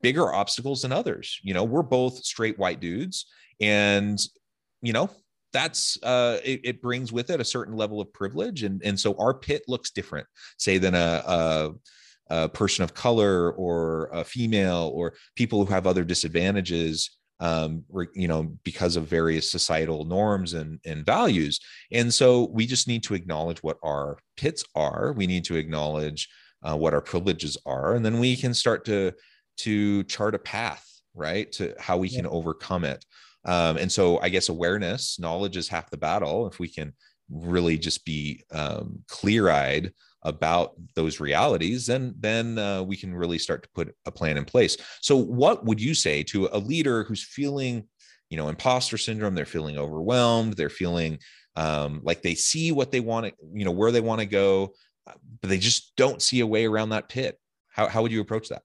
bigger 0.00 0.32
obstacles 0.32 0.82
than 0.82 0.92
others. 0.92 1.38
You 1.42 1.52
know 1.52 1.64
we're 1.64 1.82
both 1.82 2.24
straight 2.24 2.58
white 2.58 2.80
dudes 2.80 3.26
and 3.60 4.18
you 4.80 4.94
know 4.94 5.10
that's 5.52 6.02
uh, 6.02 6.38
it, 6.44 6.60
it, 6.64 6.82
brings 6.82 7.12
with 7.12 7.30
it 7.30 7.40
a 7.40 7.44
certain 7.44 7.76
level 7.76 8.00
of 8.00 8.12
privilege, 8.12 8.62
and 8.62 8.82
and 8.84 8.98
so 8.98 9.14
our 9.18 9.34
pit 9.34 9.62
looks 9.68 9.90
different, 9.90 10.26
say, 10.58 10.78
than 10.78 10.94
a, 10.94 11.22
a, 11.26 11.70
a 12.28 12.48
person 12.48 12.84
of 12.84 12.94
color 12.94 13.52
or 13.52 14.08
a 14.12 14.24
female 14.24 14.90
or 14.94 15.14
people 15.36 15.64
who 15.64 15.72
have 15.72 15.86
other 15.86 16.04
disadvantages. 16.04 17.18
Um, 17.40 17.82
you 18.14 18.28
know, 18.28 18.56
because 18.62 18.94
of 18.94 19.08
various 19.08 19.50
societal 19.50 20.04
norms 20.04 20.54
and, 20.54 20.78
and 20.86 21.04
values. 21.04 21.58
And 21.90 22.14
so 22.14 22.48
we 22.52 22.66
just 22.66 22.86
need 22.86 23.02
to 23.02 23.14
acknowledge 23.14 23.64
what 23.64 23.78
our 23.82 24.18
pits 24.36 24.62
are. 24.76 25.12
We 25.12 25.26
need 25.26 25.44
to 25.46 25.56
acknowledge 25.56 26.28
uh, 26.62 26.76
what 26.76 26.94
our 26.94 27.00
privileges 27.00 27.56
are, 27.66 27.94
and 27.94 28.04
then 28.04 28.20
we 28.20 28.36
can 28.36 28.54
start 28.54 28.84
to 28.84 29.12
to 29.58 30.04
chart 30.04 30.34
a 30.34 30.38
path, 30.38 30.86
right, 31.14 31.50
to 31.52 31.74
how 31.78 31.96
we 31.98 32.08
can 32.08 32.26
overcome 32.26 32.84
it. 32.84 33.04
Um, 33.44 33.76
and 33.76 33.90
so 33.90 34.20
I 34.20 34.28
guess 34.28 34.48
awareness, 34.48 35.18
knowledge 35.18 35.56
is 35.56 35.68
half 35.68 35.90
the 35.90 35.96
battle. 35.96 36.46
If 36.46 36.58
we 36.58 36.68
can 36.68 36.92
really 37.30 37.78
just 37.78 38.04
be 38.04 38.44
um, 38.52 39.00
clear 39.08 39.48
eyed 39.50 39.92
about 40.22 40.74
those 40.94 41.18
realities, 41.18 41.86
then 41.86 42.14
then 42.18 42.58
uh, 42.58 42.82
we 42.82 42.96
can 42.96 43.14
really 43.14 43.38
start 43.38 43.64
to 43.64 43.68
put 43.74 43.94
a 44.06 44.10
plan 44.10 44.36
in 44.36 44.44
place. 44.44 44.76
So, 45.00 45.16
what 45.16 45.64
would 45.64 45.80
you 45.80 45.94
say 45.94 46.22
to 46.24 46.48
a 46.52 46.58
leader 46.58 47.04
who's 47.04 47.24
feeling, 47.24 47.88
you 48.30 48.36
know, 48.36 48.48
imposter 48.48 48.98
syndrome? 48.98 49.34
They're 49.34 49.44
feeling 49.44 49.78
overwhelmed. 49.78 50.54
They're 50.54 50.68
feeling 50.68 51.18
um, 51.56 52.00
like 52.04 52.22
they 52.22 52.34
see 52.34 52.70
what 52.70 52.92
they 52.92 53.00
want 53.00 53.26
to, 53.26 53.32
you 53.52 53.64
know, 53.64 53.72
where 53.72 53.90
they 53.90 54.00
want 54.00 54.20
to 54.20 54.26
go, 54.26 54.74
but 55.06 55.48
they 55.48 55.58
just 55.58 55.94
don't 55.96 56.22
see 56.22 56.40
a 56.40 56.46
way 56.46 56.66
around 56.66 56.90
that 56.90 57.08
pit. 57.08 57.38
How 57.68 57.88
how 57.88 58.02
would 58.02 58.12
you 58.12 58.20
approach 58.20 58.48
that? 58.50 58.62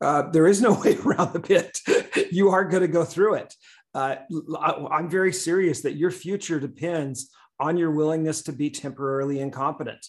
Uh, 0.00 0.30
there 0.30 0.46
is 0.46 0.62
no 0.62 0.80
way 0.84 0.96
around 0.98 1.32
the 1.32 1.40
pit. 1.40 1.80
you 2.30 2.50
are 2.50 2.64
going 2.64 2.82
to 2.82 2.88
go 2.88 3.04
through 3.04 3.34
it 3.34 3.54
uh, 3.94 4.16
I'm 4.90 5.08
very 5.08 5.32
serious 5.32 5.82
that 5.82 5.96
your 5.96 6.10
future 6.10 6.58
depends 6.58 7.30
on 7.60 7.76
your 7.76 7.90
willingness 7.90 8.42
to 8.44 8.52
be 8.52 8.70
temporarily 8.70 9.40
incompetent. 9.40 10.06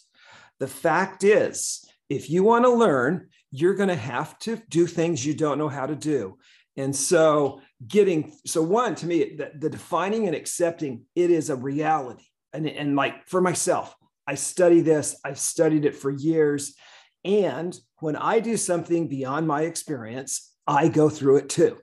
The 0.60 0.68
fact 0.68 1.24
is, 1.24 1.84
if 2.10 2.30
you 2.30 2.44
want 2.44 2.66
to 2.66 2.72
learn, 2.72 3.30
you're 3.52 3.76
going 3.76 3.90
to 3.90 3.96
have 3.96 4.38
to 4.40 4.62
do 4.70 4.88
things 4.88 5.26
you 5.26 5.34
don't 5.34 5.58
know 5.58 5.70
how 5.70 5.86
to 5.86 5.96
do. 5.96 6.38
And 6.76 6.96
so, 6.96 7.62
getting 7.88 8.34
so 8.46 8.62
one 8.62 8.96
to 8.96 9.06
me, 9.06 9.36
the, 9.36 9.52
the 9.60 9.70
defining 9.70 10.26
and 10.26 10.36
accepting 10.36 11.04
it 11.16 11.30
is 11.30 11.50
a 11.50 11.56
reality. 11.56 12.26
And, 12.52 12.68
and 12.68 12.96
like 12.96 13.28
for 13.28 13.42
myself, 13.42 13.96
I 14.26 14.36
study 14.36 14.82
this, 14.82 15.20
I've 15.24 15.40
studied 15.40 15.86
it 15.86 15.96
for 15.96 16.10
years. 16.10 16.76
And 17.26 17.78
when 18.00 18.16
I 18.16 18.40
do 18.40 18.58
something 18.58 19.08
beyond 19.08 19.48
my 19.48 19.64
experience, 19.64 20.52
I 20.66 20.88
go 20.88 21.10
through 21.10 21.38
it 21.38 21.50
too. 21.50 21.78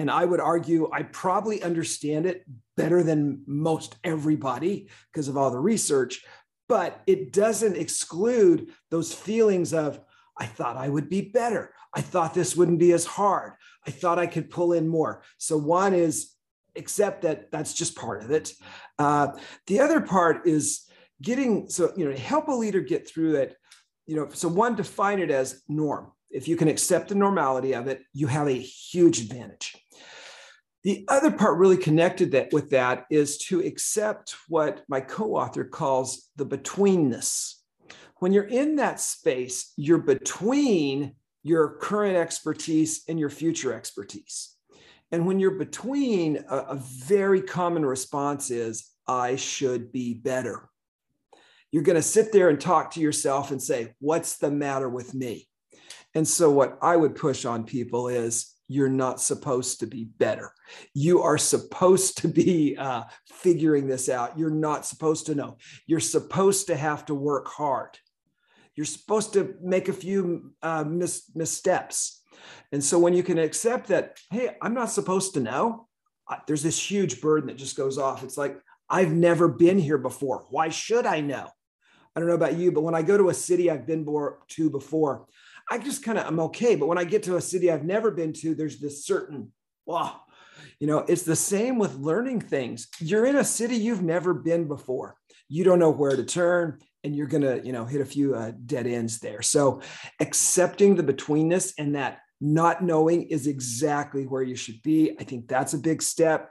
And 0.00 0.10
I 0.10 0.24
would 0.24 0.40
argue 0.40 0.88
I 0.90 1.02
probably 1.02 1.62
understand 1.62 2.24
it 2.24 2.46
better 2.74 3.02
than 3.02 3.42
most 3.46 3.96
everybody 4.02 4.88
because 5.12 5.28
of 5.28 5.36
all 5.36 5.50
the 5.50 5.58
research, 5.58 6.24
but 6.70 7.02
it 7.06 7.34
doesn't 7.34 7.76
exclude 7.76 8.70
those 8.90 9.12
feelings 9.12 9.74
of, 9.74 10.00
I 10.38 10.46
thought 10.46 10.78
I 10.78 10.88
would 10.88 11.10
be 11.10 11.20
better. 11.20 11.74
I 11.92 12.00
thought 12.00 12.32
this 12.32 12.56
wouldn't 12.56 12.78
be 12.78 12.92
as 12.92 13.04
hard. 13.04 13.52
I 13.86 13.90
thought 13.90 14.18
I 14.18 14.26
could 14.26 14.48
pull 14.48 14.72
in 14.72 14.88
more. 14.88 15.22
So, 15.36 15.58
one 15.58 15.92
is 15.92 16.32
accept 16.76 17.20
that 17.22 17.50
that's 17.50 17.74
just 17.74 17.94
part 17.94 18.24
of 18.24 18.30
it. 18.30 18.54
Uh, 18.98 19.32
the 19.66 19.80
other 19.80 20.00
part 20.00 20.46
is 20.46 20.88
getting, 21.20 21.68
so, 21.68 21.92
you 21.94 22.08
know, 22.08 22.16
help 22.16 22.48
a 22.48 22.52
leader 22.52 22.80
get 22.80 23.06
through 23.06 23.34
it, 23.34 23.54
you 24.06 24.16
know, 24.16 24.30
so 24.32 24.48
one, 24.48 24.76
define 24.76 25.18
it 25.18 25.30
as 25.30 25.62
norm 25.68 26.10
if 26.30 26.48
you 26.48 26.56
can 26.56 26.68
accept 26.68 27.08
the 27.08 27.14
normality 27.14 27.74
of 27.74 27.88
it, 27.88 28.02
you 28.12 28.26
have 28.26 28.48
a 28.48 28.52
huge 28.52 29.20
advantage. 29.20 29.76
The 30.82 31.04
other 31.08 31.30
part 31.30 31.58
really 31.58 31.76
connected 31.76 32.32
that 32.32 32.52
with 32.52 32.70
that 32.70 33.04
is 33.10 33.36
to 33.48 33.60
accept 33.60 34.34
what 34.48 34.82
my 34.88 35.00
co-author 35.00 35.64
calls 35.64 36.30
the 36.36 36.46
betweenness. 36.46 37.54
When 38.16 38.32
you're 38.32 38.44
in 38.44 38.76
that 38.76 39.00
space, 39.00 39.72
you're 39.76 39.98
between 39.98 41.16
your 41.42 41.76
current 41.78 42.16
expertise 42.16 43.02
and 43.08 43.18
your 43.18 43.30
future 43.30 43.74
expertise. 43.74 44.56
And 45.12 45.26
when 45.26 45.40
you're 45.40 45.52
between, 45.52 46.44
a, 46.48 46.56
a 46.56 46.76
very 46.76 47.42
common 47.42 47.84
response 47.84 48.50
is, 48.50 48.90
I 49.06 49.36
should 49.36 49.90
be 49.90 50.14
better. 50.14 50.68
You're 51.72 51.82
going 51.82 51.96
to 51.96 52.02
sit 52.02 52.32
there 52.32 52.48
and 52.48 52.60
talk 52.60 52.92
to 52.92 53.00
yourself 53.00 53.50
and 53.50 53.62
say, 53.62 53.94
What's 53.98 54.38
the 54.38 54.50
matter 54.50 54.88
with 54.88 55.14
me? 55.14 55.49
And 56.14 56.26
so, 56.26 56.50
what 56.50 56.78
I 56.82 56.96
would 56.96 57.14
push 57.14 57.44
on 57.44 57.64
people 57.64 58.08
is 58.08 58.54
you're 58.68 58.88
not 58.88 59.20
supposed 59.20 59.80
to 59.80 59.86
be 59.86 60.04
better. 60.04 60.52
You 60.94 61.22
are 61.22 61.38
supposed 61.38 62.18
to 62.18 62.28
be 62.28 62.76
uh, 62.76 63.04
figuring 63.26 63.86
this 63.86 64.08
out. 64.08 64.38
You're 64.38 64.50
not 64.50 64.86
supposed 64.86 65.26
to 65.26 65.34
know. 65.34 65.58
You're 65.86 66.00
supposed 66.00 66.66
to 66.68 66.76
have 66.76 67.06
to 67.06 67.14
work 67.14 67.48
hard. 67.48 67.98
You're 68.76 68.86
supposed 68.86 69.32
to 69.34 69.54
make 69.62 69.88
a 69.88 69.92
few 69.92 70.52
uh, 70.62 70.84
mis- 70.84 71.30
missteps. 71.34 72.22
And 72.72 72.82
so, 72.82 72.98
when 72.98 73.14
you 73.14 73.22
can 73.22 73.38
accept 73.38 73.88
that, 73.88 74.18
hey, 74.30 74.56
I'm 74.62 74.74
not 74.74 74.90
supposed 74.90 75.34
to 75.34 75.40
know, 75.40 75.88
there's 76.46 76.62
this 76.62 76.90
huge 76.90 77.20
burden 77.20 77.48
that 77.48 77.56
just 77.56 77.76
goes 77.76 77.98
off. 77.98 78.22
It's 78.22 78.38
like, 78.38 78.58
I've 78.88 79.12
never 79.12 79.46
been 79.46 79.78
here 79.78 79.98
before. 79.98 80.46
Why 80.50 80.68
should 80.68 81.06
I 81.06 81.20
know? 81.20 81.48
I 82.14 82.20
don't 82.20 82.28
know 82.28 82.34
about 82.34 82.56
you, 82.56 82.72
but 82.72 82.82
when 82.82 82.94
I 82.94 83.02
go 83.02 83.16
to 83.16 83.28
a 83.28 83.34
city 83.34 83.70
I've 83.70 83.86
been 83.86 84.04
to 84.48 84.70
before, 84.70 85.26
I 85.70 85.78
just 85.78 86.02
kind 86.02 86.18
of 86.18 86.26
I'm 86.26 86.40
okay. 86.40 86.74
But 86.74 86.86
when 86.86 86.98
I 86.98 87.04
get 87.04 87.22
to 87.24 87.36
a 87.36 87.40
city 87.40 87.70
I've 87.70 87.84
never 87.84 88.10
been 88.10 88.32
to, 88.34 88.54
there's 88.54 88.80
this 88.80 89.06
certain, 89.06 89.52
wow, 89.86 90.20
you 90.80 90.86
know, 90.86 90.98
it's 91.08 91.22
the 91.22 91.36
same 91.36 91.78
with 91.78 91.94
learning 91.94 92.40
things. 92.40 92.88
You're 92.98 93.26
in 93.26 93.36
a 93.36 93.44
city 93.44 93.76
you've 93.76 94.02
never 94.02 94.34
been 94.34 94.66
before. 94.66 95.16
You 95.48 95.64
don't 95.64 95.78
know 95.78 95.90
where 95.90 96.16
to 96.16 96.24
turn 96.24 96.78
and 97.04 97.14
you're 97.14 97.26
to, 97.28 97.60
you 97.64 97.72
know, 97.72 97.84
hit 97.84 98.00
a 98.00 98.06
few 98.06 98.34
uh, 98.34 98.52
dead 98.66 98.86
ends 98.86 99.20
there. 99.20 99.42
So 99.42 99.80
accepting 100.20 100.96
the 100.96 101.02
betweenness 101.02 101.74
and 101.78 101.94
that 101.94 102.18
not 102.40 102.82
knowing 102.82 103.24
is 103.24 103.46
exactly 103.46 104.24
where 104.24 104.42
you 104.42 104.56
should 104.56 104.82
be. 104.82 105.16
I 105.20 105.24
think 105.24 105.46
that's 105.46 105.74
a 105.74 105.78
big 105.78 106.02
step. 106.02 106.50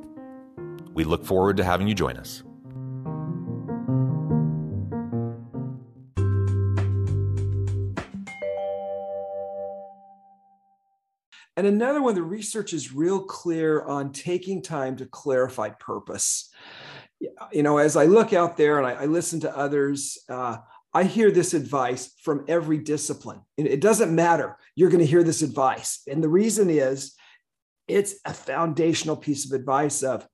We 1.01 1.05
look 1.05 1.25
forward 1.25 1.57
to 1.57 1.63
having 1.63 1.87
you 1.87 1.95
join 1.95 2.15
us. 2.15 2.43
And 11.57 11.65
another 11.65 12.03
one, 12.03 12.13
the 12.13 12.21
research 12.21 12.71
is 12.73 12.93
real 12.93 13.23
clear 13.23 13.81
on 13.81 14.11
taking 14.11 14.61
time 14.61 14.95
to 14.97 15.07
clarify 15.07 15.69
purpose 15.69 16.51
you 17.51 17.61
know, 17.61 17.77
as 17.77 17.95
I 17.95 18.05
look 18.05 18.33
out 18.33 18.57
there 18.57 18.79
and 18.79 18.87
I, 18.87 19.03
I 19.03 19.05
listen 19.05 19.41
to 19.41 19.55
others, 19.55 20.17
uh, 20.27 20.57
I 20.91 21.03
hear 21.03 21.29
this 21.29 21.53
advice 21.53 22.15
from 22.23 22.45
every 22.47 22.79
discipline. 22.79 23.41
It 23.57 23.79
doesn't 23.79 24.13
matter. 24.13 24.57
You're 24.75 24.89
going 24.89 25.01
to 25.01 25.05
hear 25.05 25.21
this 25.21 25.43
advice. 25.43 26.01
And 26.07 26.23
the 26.23 26.29
reason 26.29 26.71
is 26.71 27.13
it's 27.87 28.15
a 28.25 28.33
foundational 28.33 29.15
piece 29.15 29.45
of 29.45 29.51
advice 29.51 30.01
of 30.01 30.27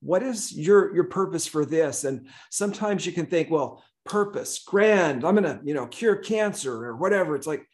what 0.00 0.22
is 0.22 0.52
your, 0.56 0.94
your 0.94 1.04
purpose 1.04 1.46
for 1.46 1.64
this? 1.64 2.04
And 2.04 2.28
sometimes 2.50 3.04
you 3.04 3.12
can 3.12 3.26
think, 3.26 3.50
well, 3.50 3.82
purpose, 4.04 4.58
grand, 4.60 5.24
I'm 5.24 5.34
going 5.34 5.44
to, 5.44 5.60
you 5.64 5.74
know, 5.74 5.86
cure 5.86 6.16
cancer 6.16 6.84
or 6.84 6.96
whatever. 6.96 7.34
It's 7.34 7.46
like 7.46 7.66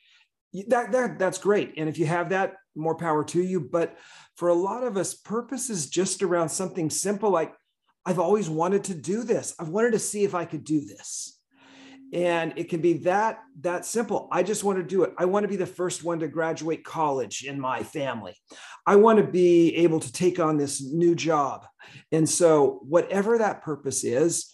that, 0.69 0.93
that 0.93 1.19
that's 1.19 1.39
great. 1.39 1.75
And 1.77 1.89
if 1.89 1.99
you 1.99 2.07
have 2.07 2.31
that, 2.31 2.55
more 2.77 2.97
power 2.97 3.25
to 3.25 3.43
you. 3.43 3.61
But 3.61 3.97
for 4.37 4.49
a 4.49 4.55
lot 4.55 4.85
of 4.85 4.97
us, 4.97 5.15
purpose 5.15 5.71
is 5.71 5.89
just 5.89 6.23
around 6.23 6.49
something 6.49 6.91
simple 6.91 7.31
like 7.31 7.55
I've 8.07 8.19
always 8.19 8.51
wanted 8.51 8.85
to 8.85 8.95
do 8.95 9.23
this. 9.23 9.55
I've 9.59 9.69
wanted 9.69 9.93
to 9.93 9.99
see 9.99 10.25
if 10.25 10.35
I 10.35 10.45
could 10.45 10.65
do 10.65 10.85
this. 10.85 11.41
And 12.13 12.53
it 12.57 12.69
can 12.69 12.81
be 12.81 12.99
that 12.99 13.41
that 13.61 13.85
simple. 13.85 14.29
I 14.31 14.43
just 14.43 14.63
want 14.63 14.79
to 14.79 14.85
do 14.85 15.03
it. 15.03 15.13
I 15.19 15.25
want 15.25 15.45
to 15.45 15.49
be 15.49 15.57
the 15.57 15.67
first 15.67 16.05
one 16.05 16.21
to 16.21 16.29
graduate 16.29 16.85
college 16.85 17.45
in 17.45 17.59
my 17.59 17.83
family. 17.83 18.37
I 18.87 18.97
want 18.97 19.19
to 19.19 19.25
be 19.25 19.75
able 19.77 20.01
to 20.01 20.13
take 20.13 20.39
on 20.39 20.57
this 20.57 20.83
new 20.83 21.15
job. 21.15 21.67
And 22.13 22.29
so 22.29 22.81
whatever 22.83 23.39
that 23.39 23.63
purpose 23.63 24.05
is, 24.05 24.53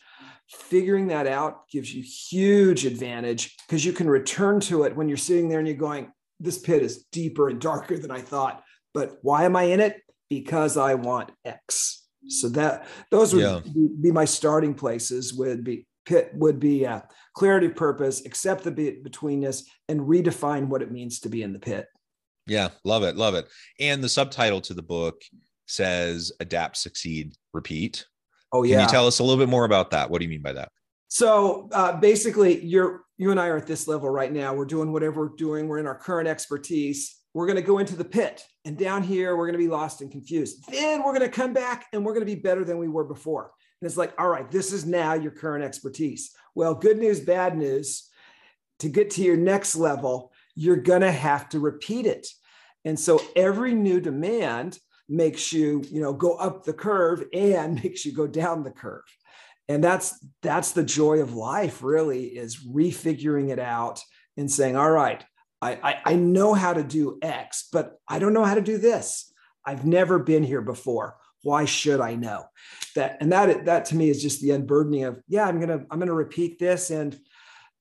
figuring 0.49 1.09
that 1.09 1.27
out 1.27 1.69
gives 1.71 1.95
you 1.95 2.03
huge 2.03 2.85
advantage 2.85 3.57
because 3.67 3.85
you 3.85 3.93
can 3.93 4.09
return 4.09 4.61
to 4.61 4.85
it 4.85 4.97
when 4.97 5.09
you're 5.09 5.17
sitting 5.17 5.49
there 5.49 5.59
and 5.59 5.69
you're 5.69 5.77
going, 5.77 6.13
this 6.41 6.59
pit 6.59 6.83
is 6.83 7.05
deeper 7.13 7.49
and 7.49 7.61
darker 7.61 7.99
than 7.99 8.11
I 8.11 8.21
thought. 8.21 8.63
But 8.95 9.19
why 9.23 9.45
am 9.45 9.55
I 9.55 9.65
in 9.65 9.81
it? 9.81 10.01
Because 10.29 10.77
I 10.77 10.95
want 10.95 11.31
X. 11.45 12.07
So 12.29 12.49
that 12.51 12.87
those 13.11 13.35
would 13.35 13.43
yeah. 13.43 13.61
be 14.01 14.11
my 14.11 14.25
starting 14.25 14.75
places. 14.75 15.33
Would 15.35 15.65
be 15.65 15.87
pit 16.11 16.31
would 16.35 16.59
be 16.59 16.85
uh, 16.85 17.01
clarity 17.35 17.67
of 17.67 17.77
purpose, 17.77 18.27
accept 18.27 18.65
the 18.65 18.73
betweenness, 18.73 19.63
and 19.89 20.01
redefine 20.01 20.67
what 20.67 20.83
it 20.83 20.91
means 20.91 21.21
to 21.21 21.29
be 21.29 21.43
in 21.43 21.53
the 21.53 21.59
pit. 21.59 21.87
Yeah, 22.47 22.71
love 22.85 23.05
it, 23.05 23.17
love 23.17 23.35
it. 23.35 23.47
And 23.79 24.03
the 24.03 24.09
subtitle 24.09 24.61
to 24.63 24.75
the 24.75 24.83
book 24.83 25.23
says 25.67 26.33
"Adapt, 26.41 26.77
Succeed, 26.77 27.37
Repeat." 27.55 28.05
Oh 28.53 28.65
yeah. 28.65 28.79
Can 28.79 28.87
you 28.87 28.91
tell 28.91 29.07
us 29.07 29.21
a 29.21 29.23
little 29.23 29.39
bit 29.39 29.49
more 29.49 29.65
about 29.65 29.93
that? 29.93 30.11
What 30.11 30.19
do 30.19 30.25
you 30.25 30.31
mean 30.31 30.43
by 30.43 30.53
that? 30.55 30.71
So 31.07 31.69
uh, 31.73 31.97
basically, 31.99 32.61
you're 32.65 33.05
you 33.17 33.31
and 33.31 33.39
I 33.39 33.47
are 33.47 33.57
at 33.57 33.69
this 33.69 33.87
level 33.87 34.11
right 34.11 34.33
now. 34.33 34.53
We're 34.53 34.65
doing 34.65 34.93
whatever 34.93 35.29
we're 35.29 35.37
doing. 35.37 35.69
We're 35.69 35.79
in 35.79 35.87
our 35.87 35.99
current 35.99 36.29
expertise 36.29 37.17
we're 37.33 37.47
going 37.47 37.57
to 37.57 37.63
go 37.63 37.79
into 37.79 37.95
the 37.95 38.05
pit 38.05 38.45
and 38.65 38.77
down 38.77 39.03
here 39.03 39.37
we're 39.37 39.47
going 39.47 39.59
to 39.59 39.65
be 39.65 39.69
lost 39.69 40.01
and 40.01 40.11
confused 40.11 40.65
then 40.69 41.03
we're 41.03 41.17
going 41.17 41.21
to 41.21 41.29
come 41.29 41.53
back 41.53 41.87
and 41.93 42.05
we're 42.05 42.13
going 42.13 42.27
to 42.27 42.35
be 42.35 42.41
better 42.41 42.65
than 42.65 42.79
we 42.79 42.89
were 42.89 43.05
before 43.05 43.53
and 43.81 43.87
it's 43.87 43.97
like 43.97 44.13
all 44.19 44.29
right 44.29 44.51
this 44.51 44.73
is 44.73 44.87
now 44.87 45.15
your 45.15 45.31
current 45.31 45.65
expertise 45.65 46.33
well 46.55 46.75
good 46.75 46.99
news 46.99 47.21
bad 47.21 47.57
news 47.57 48.09
to 48.79 48.89
get 48.89 49.11
to 49.11 49.23
your 49.23 49.37
next 49.37 49.77
level 49.77 50.33
you're 50.55 50.77
going 50.77 51.03
to 51.03 51.13
have 51.13 51.49
to 51.49 51.61
repeat 51.61 52.07
it 52.07 52.27
and 52.85 52.99
so 52.99 53.21
every 53.37 53.75
new 53.75 54.01
demand 54.01 54.79
makes 55.09 55.53
you 55.53 55.83
you 55.91 56.01
know 56.01 56.13
go 56.13 56.35
up 56.35 56.65
the 56.65 56.73
curve 56.73 57.25
and 57.33 57.75
makes 57.83 58.05
you 58.05 58.13
go 58.13 58.27
down 58.27 58.63
the 58.65 58.71
curve 58.71 59.03
and 59.69 59.83
that's 59.85 60.25
that's 60.43 60.73
the 60.73 60.83
joy 60.83 61.21
of 61.21 61.35
life 61.35 61.83
really 61.83 62.25
is 62.27 62.65
refiguring 62.67 63.51
it 63.51 63.59
out 63.59 64.01
and 64.37 64.51
saying 64.51 64.77
all 64.77 64.91
right 64.91 65.25
I, 65.63 65.73
I, 65.73 65.97
I 66.07 66.15
know 66.17 66.55
how 66.55 66.73
to 66.73 66.83
do 66.83 67.19
X, 67.21 67.69
but 67.73 67.99
I 68.09 68.19
don't 68.19 68.33
know 68.33 68.45
how 68.45 68.55
to 68.55 68.63
do 68.63 68.79
this. 68.79 69.33
I've 69.65 69.85
never 69.85 70.19
been 70.19 70.43
here 70.43 70.63
before. 70.63 71.17
Why 71.43 71.65
should 71.65 72.01
I 72.01 72.15
know 72.15 72.45
that? 72.95 73.19
And 73.21 73.33
that 73.33 73.65
that 73.67 73.87
to 73.87 73.97
me 73.97 74.11
is 74.11 74.23
just 74.23 74.41
the 74.41 74.51
unburdening 74.51 75.05
of 75.05 75.21
yeah, 75.29 75.47
I'm 75.47 75.61
gonna 75.61 75.85
I'm 75.91 75.99
gonna 75.99 76.15
repeat 76.15 76.59
this 76.59 76.91
and 76.91 77.19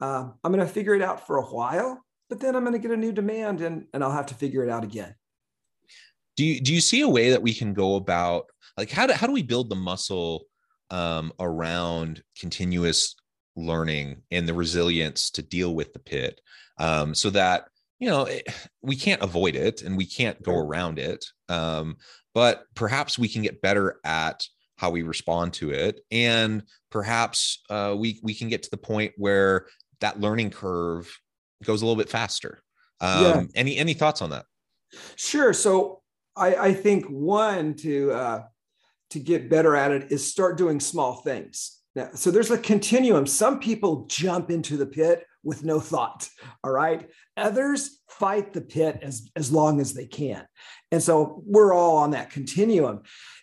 uh, 0.02 0.30
I'm 0.44 0.52
gonna 0.52 0.68
figure 0.68 0.96
it 0.96 1.02
out 1.02 1.28
for 1.28 1.38
a 1.38 1.46
while, 1.46 2.04
but 2.30 2.40
then 2.40 2.56
I'm 2.56 2.64
gonna 2.64 2.80
get 2.80 2.92
a 2.92 2.98
new 2.98 3.12
demand 3.12 3.62
and 3.62 3.86
and 3.94 4.04
I'll 4.04 4.12
have 4.12 4.28
to 4.28 4.36
figure 4.36 4.64
it 4.64 4.70
out 4.70 4.84
again. 4.84 5.16
Do 6.38 6.46
you 6.46 6.62
do 6.62 6.74
you 6.74 6.82
see 6.82 7.02
a 7.02 7.10
way 7.10 7.32
that 7.32 7.42
we 7.42 7.54
can 7.54 7.74
go 7.74 7.96
about 7.96 8.46
like 8.78 8.90
how 8.90 9.08
do 9.08 9.14
how 9.14 9.28
do 9.28 9.34
we 9.34 9.44
build 9.44 9.70
the 9.70 9.76
muscle 9.76 10.46
um, 10.90 11.32
around 11.40 12.24
continuous 12.40 13.16
learning 13.56 14.22
and 14.32 14.48
the 14.48 14.54
resilience 14.54 15.30
to 15.32 15.42
deal 15.42 15.76
with 15.76 15.94
the 15.94 16.00
pit 16.00 16.40
um, 16.80 17.14
so 17.14 17.30
that 17.30 17.66
you 18.00 18.10
know 18.10 18.24
it, 18.24 18.48
we 18.82 18.96
can't 18.96 19.22
avoid 19.22 19.56
it 19.56 19.82
and 19.82 19.98
we 19.98 20.06
can't 20.06 20.42
go 20.42 20.56
around 20.56 20.98
it 20.98 21.26
um, 21.50 21.98
but 22.40 22.64
perhaps 22.74 23.20
we 23.20 23.28
can 23.28 23.42
get 23.42 23.62
better 23.62 24.00
at 24.06 24.48
how 24.78 24.90
we 24.90 25.04
respond 25.04 25.52
to 25.52 25.72
it. 25.72 26.00
And 26.10 26.64
perhaps 26.90 27.62
uh, 27.70 27.94
we 27.98 28.18
we 28.24 28.34
can 28.34 28.48
get 28.48 28.64
to 28.64 28.70
the 28.70 28.78
point 28.78 29.12
where 29.18 29.66
that 30.00 30.22
learning 30.22 30.52
curve 30.52 31.14
goes 31.66 31.82
a 31.82 31.86
little 31.86 32.02
bit 32.02 32.08
faster. 32.10 32.62
Um, 33.02 33.24
yeah. 33.24 33.44
any 33.56 33.76
any 33.76 33.94
thoughts 33.94 34.22
on 34.22 34.30
that? 34.30 34.46
Sure. 35.18 35.52
So 35.52 36.02
i 36.38 36.56
i 36.56 36.74
think 36.74 37.06
one 37.08 37.74
to 37.74 38.12
uh 38.14 38.44
to 39.10 39.20
get 39.20 39.50
better 39.50 39.76
at 39.76 39.92
it 39.92 40.10
is 40.14 40.32
start 40.32 40.58
doing 40.58 40.80
small 40.80 41.16
things 41.16 41.79
now, 41.96 42.10
so 42.14 42.32
there's 42.32 42.52
a 42.52 42.58
continuum 42.58 43.26
some 43.26 43.60
people 43.60 44.06
jump 44.08 44.52
into 44.52 44.78
the 44.78 44.86
pit 44.86 45.26
with 45.44 45.64
no 45.64 45.80
thought. 45.80 46.30
All 46.64 46.72
right. 46.72 47.10
Others 47.38 48.02
fight 48.10 48.54
the 48.54 48.62
pit 48.62 49.00
as, 49.02 49.30
as 49.36 49.52
long 49.52 49.80
as 49.80 49.94
they 49.94 50.06
can. 50.06 50.46
And 50.92 51.02
so 51.02 51.42
we're 51.46 51.74
all 51.74 51.98
on 51.98 52.12
that 52.12 52.32
continuum. 52.32 53.02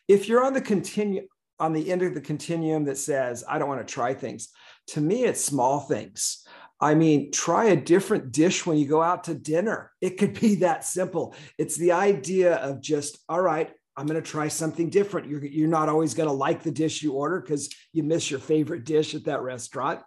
If 0.09 0.29
you're 0.29 0.45
on 0.45 0.53
the 0.53 0.61
continue 0.61 1.27
on 1.59 1.73
the 1.73 1.91
end 1.91 2.03
of 2.03 2.15
the 2.15 2.21
continuum 2.21 2.85
that 2.85 2.99
says, 2.99 3.43
I 3.49 3.59
don't 3.59 3.69
want 3.69 3.87
to 3.87 3.93
try 3.93 4.13
things, 4.13 4.51
to 4.89 5.01
me, 5.01 5.25
it's 5.25 5.43
small 5.43 5.81
things. 5.81 6.47
I 6.79 6.95
mean, 6.95 7.33
try 7.33 7.67
a 7.67 7.77
different 7.77 8.33
dish 8.33 8.67
when 8.67 8.77
you 8.77 8.87
go 8.87 9.03
out 9.03 9.25
to 9.25 9.35
dinner. 9.35 9.91
It 10.03 10.19
could 10.19 10.39
be 10.39 10.57
that 10.57 10.85
simple. 10.85 11.35
It's 11.57 11.77
the 11.77 11.93
idea 11.93 12.57
of 12.57 12.83
just, 12.83 13.19
all 13.29 13.41
right, 13.41 13.73
I'm 13.97 14.07
going 14.07 14.23
to 14.23 14.31
try 14.31 14.49
something 14.49 14.91
different. 14.91 15.29
You're, 15.29 15.45
you're 15.45 15.69
not 15.69 15.89
always 15.89 16.15
going 16.15 16.29
to 16.29 16.35
like 16.35 16.63
the 16.63 16.71
dish 16.71 17.03
you 17.03 17.13
order 17.13 17.41
because 17.41 17.75
you 17.93 18.03
miss 18.03 18.31
your 18.31 18.41
favorite 18.41 18.85
dish 18.85 19.15
at 19.15 19.25
that 19.25 19.43
restaurant 19.43 20.01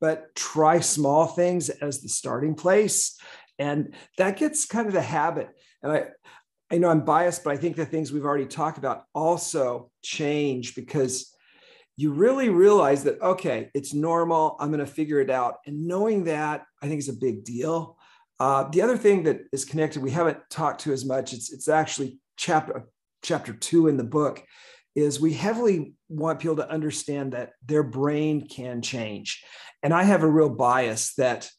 but 0.00 0.34
try 0.34 0.80
small 0.80 1.26
things 1.26 1.70
as 1.70 2.00
the 2.00 2.08
starting 2.08 2.54
place. 2.54 3.18
And 3.58 3.94
that 4.18 4.36
gets 4.36 4.66
kind 4.66 4.86
of 4.86 4.92
the 4.92 5.02
habit. 5.02 5.48
And 5.82 5.92
I, 5.92 6.06
I 6.70 6.78
know 6.78 6.90
I'm 6.90 7.04
biased, 7.04 7.44
but 7.44 7.52
I 7.52 7.56
think 7.56 7.76
the 7.76 7.86
things 7.86 8.12
we've 8.12 8.24
already 8.24 8.46
talked 8.46 8.78
about 8.78 9.04
also 9.14 9.90
change 10.02 10.74
because 10.74 11.32
you 11.96 12.12
really 12.12 12.50
realize 12.50 13.04
that, 13.04 13.20
okay, 13.22 13.70
it's 13.72 13.94
normal. 13.94 14.56
I'm 14.60 14.70
going 14.70 14.84
to 14.84 14.86
figure 14.86 15.20
it 15.20 15.30
out. 15.30 15.56
And 15.64 15.86
knowing 15.86 16.24
that, 16.24 16.64
I 16.82 16.88
think 16.88 16.98
is 16.98 17.08
a 17.08 17.14
big 17.14 17.44
deal. 17.44 17.96
Uh, 18.38 18.68
the 18.68 18.82
other 18.82 18.98
thing 18.98 19.22
that 19.22 19.40
is 19.50 19.64
connected, 19.64 20.02
we 20.02 20.10
haven't 20.10 20.38
talked 20.50 20.82
to 20.82 20.92
as 20.92 21.06
much, 21.06 21.32
it's, 21.32 21.50
it's 21.50 21.68
actually 21.68 22.18
chapter, 22.36 22.86
chapter 23.26 23.52
two 23.52 23.88
in 23.88 23.96
the 23.96 24.04
book, 24.04 24.42
is 24.94 25.20
we 25.20 25.34
heavily 25.34 25.94
want 26.08 26.38
people 26.38 26.56
to 26.56 26.70
understand 26.70 27.32
that 27.32 27.50
their 27.64 27.82
brain 27.82 28.48
can 28.48 28.80
change. 28.80 29.44
And 29.82 29.92
I 29.92 30.04
have 30.04 30.22
a 30.22 30.30
real 30.30 30.48
bias 30.48 31.14
that 31.14 31.50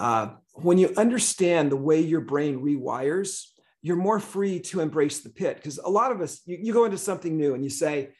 uh, 0.00 0.28
when 0.54 0.78
you 0.78 0.92
understand 0.96 1.70
the 1.70 1.76
way 1.76 2.00
your 2.00 2.22
brain 2.22 2.60
rewires, 2.60 3.42
you're 3.82 3.96
more 3.96 4.18
free 4.18 4.60
to 4.60 4.80
embrace 4.80 5.20
the 5.20 5.28
pit. 5.28 5.56
Because 5.56 5.78
a 5.78 5.90
lot 5.90 6.10
of 6.10 6.20
us, 6.20 6.40
you, 6.46 6.58
you, 6.62 6.72
go 6.72 6.86
into 6.86 6.96
something 6.96 7.36
new 7.36 7.54
and 7.54 7.62
you 7.62 7.70
say, 7.70 8.10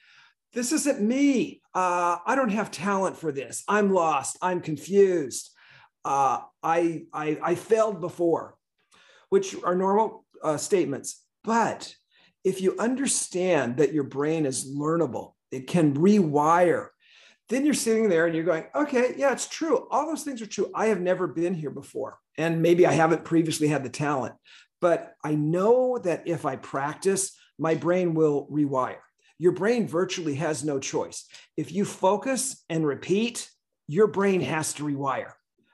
This 0.52 0.72
isn't 0.72 1.00
me. 1.00 1.62
Uh, 1.74 2.18
I 2.26 2.34
don't 2.36 2.50
have 2.50 2.70
talent 2.70 3.16
for 3.16 3.32
this. 3.32 3.64
I'm 3.66 3.92
lost. 3.92 4.36
I'm 4.42 4.60
confused. 4.60 5.50
Uh, 6.04 6.40
I, 6.62 7.04
I, 7.12 7.38
I 7.42 7.54
failed 7.54 8.00
before, 8.00 8.56
which 9.30 9.56
are 9.64 9.74
normal 9.74 10.26
uh, 10.42 10.58
statements. 10.58 11.22
But 11.42 11.94
if 12.44 12.60
you 12.60 12.76
understand 12.78 13.78
that 13.78 13.92
your 13.92 14.04
brain 14.04 14.46
is 14.46 14.70
learnable, 14.76 15.32
it 15.50 15.66
can 15.66 15.94
rewire. 15.94 16.88
Then 17.48 17.64
you're 17.64 17.74
sitting 17.74 18.08
there 18.08 18.26
and 18.26 18.34
you're 18.34 18.44
going, 18.44 18.64
okay, 18.74 19.14
yeah, 19.16 19.32
it's 19.32 19.48
true. 19.48 19.86
All 19.90 20.06
those 20.06 20.22
things 20.22 20.40
are 20.42 20.46
true. 20.46 20.70
I 20.74 20.86
have 20.86 21.00
never 21.00 21.26
been 21.26 21.54
here 21.54 21.70
before. 21.70 22.18
And 22.38 22.62
maybe 22.62 22.86
I 22.86 22.92
haven't 22.92 23.24
previously 23.24 23.68
had 23.68 23.84
the 23.84 23.90
talent, 23.90 24.34
but 24.80 25.14
I 25.22 25.34
know 25.34 25.98
that 25.98 26.26
if 26.26 26.44
I 26.44 26.56
practice, 26.56 27.36
my 27.58 27.74
brain 27.74 28.14
will 28.14 28.48
rewire. 28.50 28.98
Your 29.38 29.52
brain 29.52 29.86
virtually 29.86 30.34
has 30.36 30.64
no 30.64 30.78
choice. 30.78 31.26
If 31.56 31.72
you 31.72 31.84
focus 31.84 32.64
and 32.68 32.86
repeat, 32.86 33.48
your 33.88 34.06
brain 34.06 34.40
has 34.40 34.72
to 34.74 34.84
rewire, 34.84 35.32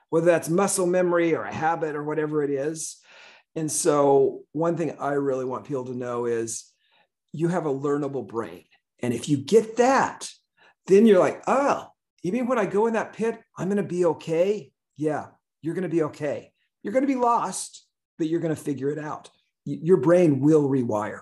whether 0.09 0.25
that's 0.25 0.49
muscle 0.49 0.87
memory 0.87 1.35
or 1.35 1.43
a 1.43 1.53
habit 1.53 1.95
or 1.95 2.03
whatever 2.03 2.43
it 2.43 2.49
is. 2.49 3.00
And 3.55 3.71
so, 3.71 4.43
one 4.53 4.77
thing 4.77 4.95
I 4.99 5.13
really 5.13 5.45
want 5.45 5.65
people 5.65 5.85
to 5.85 5.95
know 5.95 6.25
is 6.25 6.71
you 7.33 7.49
have 7.49 7.65
a 7.65 7.73
learnable 7.73 8.25
brain. 8.25 8.63
And 8.99 9.13
if 9.13 9.27
you 9.27 9.37
get 9.37 9.77
that, 9.77 10.29
then 10.87 11.05
you're 11.05 11.19
like, 11.19 11.43
oh, 11.47 11.87
you 12.23 12.31
mean 12.31 12.47
when 12.47 12.59
I 12.59 12.65
go 12.65 12.87
in 12.87 12.93
that 12.93 13.13
pit, 13.13 13.39
I'm 13.57 13.67
going 13.67 13.77
to 13.77 13.83
be 13.83 14.05
okay? 14.05 14.71
Yeah, 14.97 15.27
you're 15.61 15.73
going 15.73 15.83
to 15.83 15.89
be 15.89 16.03
okay. 16.03 16.51
You're 16.83 16.93
going 16.93 17.03
to 17.03 17.13
be 17.13 17.15
lost, 17.15 17.85
but 18.17 18.27
you're 18.27 18.39
going 18.39 18.55
to 18.55 18.61
figure 18.61 18.89
it 18.89 18.99
out. 18.99 19.29
Your 19.65 19.97
brain 19.97 20.39
will 20.39 20.67
rewire. 20.67 21.21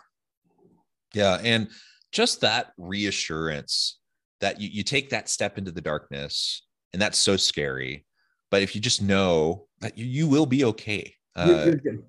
Yeah. 1.13 1.39
And 1.43 1.69
just 2.11 2.41
that 2.41 2.71
reassurance 2.77 3.99
that 4.41 4.59
you, 4.61 4.69
you 4.71 4.83
take 4.83 5.09
that 5.09 5.29
step 5.29 5.57
into 5.57 5.71
the 5.71 5.81
darkness, 5.81 6.65
and 6.93 7.01
that's 7.01 7.17
so 7.17 7.37
scary. 7.37 8.05
But 8.51 8.61
if 8.61 8.75
you 8.75 8.81
just 8.81 9.01
know 9.01 9.67
that 9.81 9.97
you, 9.97 10.05
you 10.05 10.27
will 10.27 10.45
be 10.45 10.63
okay, 10.65 11.13
uh, 11.35 11.63
you're, 11.65 11.81
you're 11.83 12.03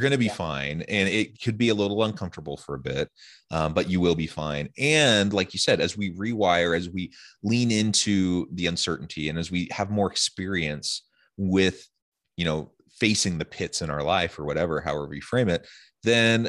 going 0.00 0.12
to 0.12 0.18
be 0.18 0.26
yeah. 0.26 0.32
fine 0.32 0.82
and 0.88 1.08
it 1.08 1.40
could 1.42 1.58
be 1.58 1.68
a 1.68 1.74
little 1.74 2.04
uncomfortable 2.04 2.56
for 2.56 2.74
a 2.74 2.78
bit 2.78 3.10
um, 3.50 3.74
but 3.74 3.88
you 3.88 4.00
will 4.00 4.14
be 4.14 4.26
fine 4.26 4.68
and 4.78 5.32
like 5.32 5.52
you 5.52 5.58
said 5.58 5.80
as 5.80 5.96
we 5.96 6.12
rewire 6.14 6.76
as 6.76 6.88
we 6.90 7.12
lean 7.42 7.70
into 7.70 8.46
the 8.52 8.66
uncertainty 8.66 9.28
and 9.28 9.38
as 9.38 9.50
we 9.50 9.68
have 9.70 9.90
more 9.90 10.10
experience 10.10 11.02
with 11.36 11.88
you 12.36 12.44
know 12.44 12.70
facing 12.98 13.38
the 13.38 13.44
pits 13.44 13.82
in 13.82 13.90
our 13.90 14.02
life 14.02 14.38
or 14.38 14.44
whatever 14.44 14.80
however 14.80 15.06
we 15.06 15.20
frame 15.20 15.48
it 15.48 15.66
then 16.02 16.46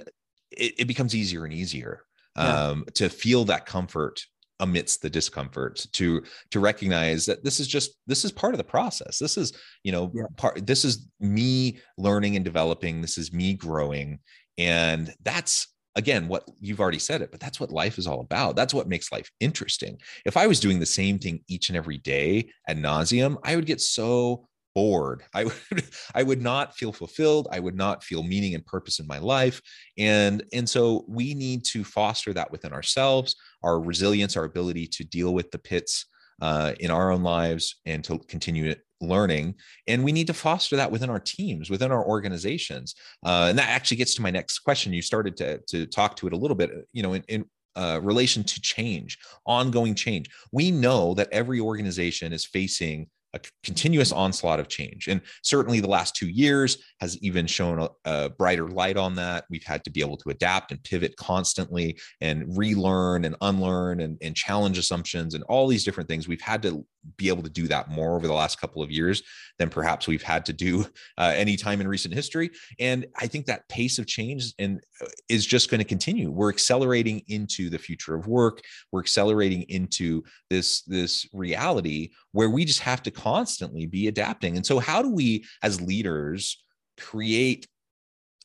it, 0.51 0.73
it 0.79 0.87
becomes 0.87 1.15
easier 1.15 1.43
and 1.43 1.53
easier 1.53 2.03
um, 2.37 2.85
to 2.93 3.09
feel 3.09 3.45
that 3.45 3.65
comfort 3.65 4.23
amidst 4.59 5.01
the 5.01 5.09
discomfort 5.09 5.85
to 5.93 6.23
to 6.51 6.59
recognize 6.59 7.25
that 7.25 7.43
this 7.43 7.59
is 7.59 7.67
just 7.67 7.91
this 8.07 8.25
is 8.25 8.31
part 8.31 8.53
of 8.53 8.57
the 8.57 8.63
process. 8.63 9.19
This 9.19 9.37
is 9.37 9.53
you 9.83 9.91
know 9.91 10.11
yeah. 10.13 10.23
part 10.35 10.65
this 10.65 10.85
is 10.85 11.07
me 11.19 11.79
learning 11.97 12.35
and 12.35 12.45
developing. 12.45 13.01
This 13.01 13.17
is 13.17 13.33
me 13.33 13.53
growing. 13.53 14.19
And 14.57 15.13
that's 15.23 15.67
again 15.95 16.27
what 16.27 16.47
you've 16.59 16.79
already 16.79 16.99
said 16.99 17.23
it 17.23 17.31
but 17.31 17.39
that's 17.39 17.59
what 17.59 17.71
life 17.71 17.97
is 17.97 18.07
all 18.07 18.21
about. 18.21 18.55
That's 18.55 18.73
what 18.73 18.87
makes 18.87 19.11
life 19.11 19.29
interesting. 19.39 19.99
If 20.25 20.37
i 20.37 20.47
was 20.47 20.59
doing 20.59 20.79
the 20.79 20.85
same 20.85 21.19
thing 21.19 21.41
each 21.47 21.69
and 21.69 21.77
every 21.77 21.97
day 21.97 22.49
ad 22.67 22.77
nauseum 22.77 23.37
i 23.43 23.55
would 23.55 23.65
get 23.65 23.81
so 23.81 24.46
bored. 24.77 25.23
I 25.33 25.45
would 25.45 25.55
I 26.13 26.21
would 26.21 26.39
not 26.39 26.75
feel 26.75 26.93
fulfilled. 26.93 27.47
I 27.51 27.59
would 27.59 27.75
not 27.75 28.03
feel 28.03 28.21
meaning 28.21 28.53
and 28.53 28.63
purpose 28.63 28.99
in 28.99 29.07
my 29.07 29.17
life. 29.17 29.59
And 29.97 30.43
and 30.53 30.69
so 30.69 31.03
we 31.07 31.33
need 31.33 31.65
to 31.73 31.83
foster 31.83 32.31
that 32.33 32.51
within 32.51 32.73
ourselves, 32.73 33.35
our 33.63 33.79
resilience, 33.81 34.37
our 34.37 34.43
ability 34.43 34.85
to 34.97 35.03
deal 35.03 35.33
with 35.33 35.49
the 35.49 35.57
pits 35.57 36.05
uh, 36.43 36.73
in 36.79 36.91
our 36.91 37.09
own 37.09 37.23
lives 37.23 37.81
and 37.87 38.03
to 38.03 38.19
continue 38.27 38.75
learning. 39.01 39.55
And 39.87 40.03
we 40.03 40.11
need 40.11 40.27
to 40.27 40.35
foster 40.35 40.75
that 40.75 40.91
within 40.91 41.09
our 41.09 41.19
teams, 41.19 41.71
within 41.71 41.91
our 41.91 42.05
organizations. 42.05 42.93
Uh, 43.25 43.47
and 43.49 43.57
that 43.57 43.69
actually 43.69 43.97
gets 43.97 44.13
to 44.15 44.21
my 44.21 44.29
next 44.29 44.59
question. 44.59 44.93
You 44.93 45.01
started 45.01 45.35
to 45.37 45.59
to 45.69 45.87
talk 45.87 46.15
to 46.17 46.27
it 46.27 46.33
a 46.33 46.37
little 46.37 46.57
bit. 46.61 46.69
You 46.93 47.01
know, 47.01 47.13
in, 47.13 47.23
in 47.27 47.45
uh, 47.75 47.99
relation 48.03 48.43
to 48.43 48.61
change, 48.61 49.17
ongoing 49.45 49.95
change. 49.95 50.29
We 50.51 50.69
know 50.69 51.15
that 51.15 51.29
every 51.31 51.59
organization 51.59 52.33
is 52.33 52.45
facing 52.45 53.07
a 53.33 53.39
continuous 53.63 54.11
onslaught 54.11 54.59
of 54.59 54.67
change. 54.67 55.07
And 55.07 55.21
certainly 55.43 55.79
the 55.79 55.87
last 55.87 56.15
two 56.15 56.29
years 56.29 56.77
has 57.01 57.17
even 57.17 57.45
shown 57.45 57.79
a, 57.79 57.89
a, 58.05 58.29
brighter 58.29 58.67
light 58.67 58.97
on 58.97 59.15
that. 59.15 59.45
We've 59.49 59.65
had 59.65 59.83
to 59.83 59.89
be 59.89 60.01
able 60.01 60.17
to 60.17 60.29
adapt 60.29 60.71
and 60.71 60.83
pivot 60.83 61.15
constantly 61.17 61.99
and 62.21 62.45
relearn 62.57 63.25
and 63.25 63.35
unlearn 63.41 63.99
and, 63.99 64.17
and 64.21 64.35
challenge 64.35 64.77
assumptions 64.77 65.33
and 65.33 65.43
all 65.45 65.67
these 65.67 65.83
different 65.83 66.09
things. 66.09 66.27
We've 66.27 66.41
had 66.41 66.61
to 66.63 66.85
be 67.15 67.29
able 67.29 67.43
to 67.43 67.49
do 67.49 67.67
that 67.67 67.89
more 67.89 68.15
over 68.15 68.27
the 68.27 68.33
last 68.33 68.59
couple 68.59 68.83
of 68.83 68.91
years 68.91 69.23
than 69.57 69.69
perhaps 69.69 70.07
we've 70.07 70.23
had 70.23 70.45
to 70.45 70.53
do 70.53 70.85
uh, 71.17 71.33
any 71.35 71.55
time 71.55 71.81
in 71.81 71.87
recent 71.87 72.13
history. 72.13 72.49
And 72.79 73.05
I 73.17 73.27
think 73.27 73.45
that 73.45 73.67
pace 73.69 73.99
of 73.99 74.07
change 74.07 74.53
and 74.59 74.81
uh, 75.01 75.07
is 75.29 75.45
just 75.45 75.69
going 75.69 75.79
to 75.79 75.85
continue. 75.85 76.29
We're 76.29 76.49
accelerating 76.49 77.21
into 77.27 77.69
the 77.69 77.79
future 77.79 78.15
of 78.15 78.27
work. 78.27 78.61
We're 78.91 79.01
accelerating 79.01 79.63
into 79.63 80.23
this 80.49 80.81
this 80.83 81.27
reality 81.33 82.11
where 82.31 82.49
we 82.49 82.65
just 82.65 82.81
have 82.81 83.01
to 83.03 83.11
constantly 83.11 83.85
be 83.85 84.07
adapting. 84.07 84.55
And 84.55 84.65
so, 84.65 84.79
how 84.79 85.01
do 85.01 85.09
we 85.09 85.45
as 85.63 85.81
leaders 85.81 86.63
create 86.97 87.67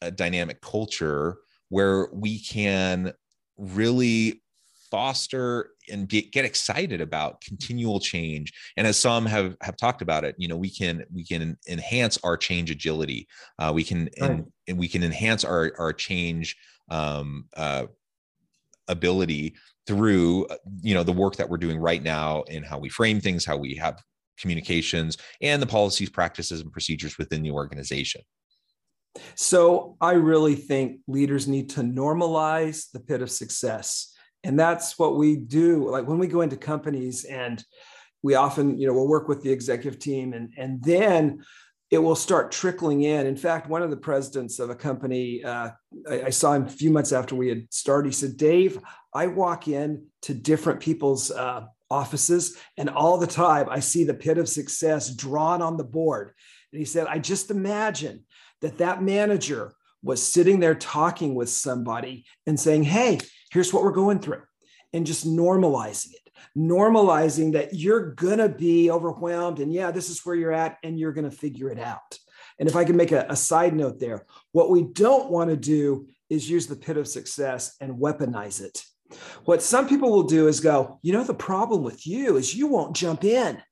a 0.03 0.11
dynamic 0.11 0.61
culture 0.61 1.39
where 1.69 2.09
we 2.13 2.39
can 2.41 3.13
really 3.57 4.43
foster 4.93 5.71
and 5.91 6.07
be, 6.07 6.21
get 6.21 6.45
excited 6.45 7.01
about 7.01 7.41
continual 7.41 7.99
change. 7.99 8.53
And 8.77 8.87
as 8.87 8.99
some 8.99 9.25
have 9.25 9.57
have 9.63 9.79
talked 9.79 10.03
about 10.03 10.23
it 10.23 10.35
you 10.37 10.49
know 10.49 10.57
we 10.57 10.69
can 10.69 11.05
we 11.13 11.25
can 11.25 11.57
enhance 11.67 12.19
our 12.23 12.37
change 12.37 12.71
agility. 12.71 13.27
Uh, 13.59 13.73
we 13.75 13.85
can 13.85 14.11
right. 14.21 14.31
and, 14.31 14.53
and, 14.69 14.79
we 14.79 14.87
can 14.87 15.03
enhance 15.03 15.45
our 15.45 15.73
our 15.79 15.95
change 15.95 16.57
um, 16.91 17.47
uh, 17.57 17.87
ability 18.89 19.55
through 19.87 20.47
you 20.83 20.95
know 20.95 21.03
the 21.03 21.13
work 21.13 21.37
that 21.37 21.49
we're 21.49 21.57
doing 21.57 21.79
right 21.79 22.03
now 22.03 22.45
and 22.51 22.67
how 22.67 22.79
we 22.79 22.91
frame 22.91 23.19
things 23.19 23.47
how 23.47 23.57
we 23.57 23.75
have 23.75 23.99
communications 24.39 25.17
and 25.41 25.63
the 25.63 25.67
policies 25.67 26.11
practices 26.11 26.61
and 26.61 26.71
procedures 26.71 27.17
within 27.17 27.43
the 27.43 27.51
organization. 27.51 28.21
So 29.37 29.97
i 30.03 30.13
really 30.13 30.55
think 30.55 31.01
leaders 31.07 31.49
need 31.49 31.71
to 31.71 31.81
normalize 31.81 32.91
the 32.93 33.01
pit 33.01 33.23
of 33.23 33.31
success 33.31 34.12
and 34.45 34.59
that's 34.59 34.99
what 34.99 35.17
we 35.17 35.37
do. 35.37 35.89
Like 35.89 36.07
when 36.07 36.19
we 36.19 36.27
go 36.27 36.41
into 36.41 36.57
companies 36.57 37.25
and 37.25 37.65
we 38.23 38.35
often 38.35 38.79
you 38.79 38.87
know 38.87 38.95
we'll 38.95 39.09
work 39.09 39.29
with 39.29 39.43
the 39.43 39.51
executive 39.51 39.99
team 39.99 40.33
and 40.33 40.53
and 40.57 40.83
then 40.83 41.43
it 41.91 41.99
will 41.99 42.17
start 42.17 42.51
trickling 42.51 43.03
in. 43.03 43.27
In 43.27 43.37
fact 43.37 43.69
one 43.69 43.83
of 43.83 43.91
the 43.91 43.97
presidents 43.97 44.59
of 44.59 44.71
a 44.71 44.75
company 44.75 45.45
uh, 45.45 45.71
I, 46.09 46.23
I, 46.25 46.31
saw 46.31 46.55
him 46.55 46.65
a 46.65 46.71
few 46.71 46.91
months 46.91 47.13
after 47.13 47.35
we 47.35 47.49
had 47.49 47.67
started 47.73 48.09
he 48.09 48.15
said 48.15 48.37
dave 48.37 48.79
i 49.15 49.27
walk 49.27 49.69
in 49.69 50.07
to 50.23 50.35
different 50.35 50.81
people's 50.81 51.31
uh, 51.31 51.67
offices 51.91 52.57
and 52.79 52.89
all 52.89 53.19
the 53.19 53.27
time 53.27 53.69
i 53.69 53.81
see 53.81 54.05
the 54.05 54.15
pit 54.15 54.39
of 54.39 54.49
success 54.49 55.15
drawn 55.15 55.61
on 55.63 55.77
the 55.77 55.85
board. 55.85 56.33
And 56.73 56.79
he 56.79 56.85
said 56.85 57.07
i 57.09 57.19
just 57.19 57.51
imagine 57.51 58.25
that 58.61 58.79
that 58.79 59.03
manager 59.03 59.75
was 60.03 60.23
sitting 60.23 60.59
there 60.59 60.75
talking 60.75 61.35
with 61.35 61.49
somebody 61.49 62.25
and 62.47 62.59
saying 62.59 62.85
hey 62.85 63.19
here's 63.53 63.73
what 63.73 63.85
we're 63.85 63.93
going 63.93 64.19
through, 64.19 64.43
and 64.93 65.07
just 65.07 65.27
normalizing 65.27 66.13
it, 66.15 66.33
normalizing 66.57 67.53
that 67.53 67.75
you're 67.75 68.15
going 68.15 68.39
to 68.39 68.49
be 68.49 68.91
overwhelmed. 68.91 69.61
And 69.61 69.73
yeah, 69.73 69.91
this 69.91 70.09
is 70.09 70.25
where 70.25 70.35
you're 70.35 70.53
at, 70.53 70.79
and 70.83 70.99
you're 70.99 71.13
going 71.13 71.31
to 71.31 71.37
figure 71.37 71.71
it 71.71 71.79
out. 71.79 72.19
And 72.59 72.69
if 72.69 72.77
I 72.77 72.85
can 72.85 72.97
make 72.97 73.13
a, 73.13 73.27
a 73.29 73.37
side 73.37 73.75
note 73.75 74.01
there, 74.01 74.25
what 74.53 74.71
we 74.71 74.83
don't 74.83 75.31
want 75.31 75.51
to 75.51 75.57
do 75.57 76.09
is 76.31 76.49
use 76.49 76.67
the 76.67 76.77
pit 76.77 76.97
of 76.97 77.09
success 77.09 77.77
and 77.81 77.99
weaponize 77.99 78.61
it. 78.61 78.85
What 79.45 79.63
some 79.63 79.89
people 79.89 80.11
will 80.11 80.23
do 80.23 80.49
is 80.49 80.61
go, 80.61 80.99
you 81.03 81.13
know, 81.13 81.25
the 81.25 81.35
problem 81.35 81.83
with 81.83 82.07
you 82.07 82.37
is 82.37 82.55
you 82.55 82.67
won't 82.67 82.97
jump 82.97 83.25
in. 83.25 83.63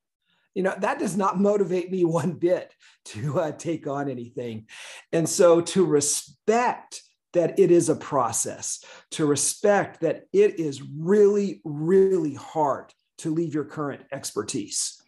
You 0.54 0.64
know, 0.64 0.74
that 0.78 0.98
does 0.98 1.16
not 1.16 1.40
motivate 1.40 1.90
me 1.90 2.04
one 2.04 2.32
bit 2.32 2.74
to 3.06 3.40
uh, 3.40 3.52
take 3.52 3.86
on 3.86 4.10
anything. 4.10 4.66
And 5.12 5.28
so 5.28 5.60
to 5.60 5.84
respect 5.84 7.02
that 7.32 7.58
it 7.58 7.70
is 7.70 7.88
a 7.88 7.96
process, 7.96 8.84
to 9.12 9.26
respect 9.26 10.00
that 10.00 10.24
it 10.32 10.58
is 10.58 10.82
really, 10.82 11.60
really 11.64 12.34
hard 12.34 12.92
to 13.18 13.32
leave 13.32 13.54
your 13.54 13.64
current 13.64 14.02
expertise, 14.12 15.00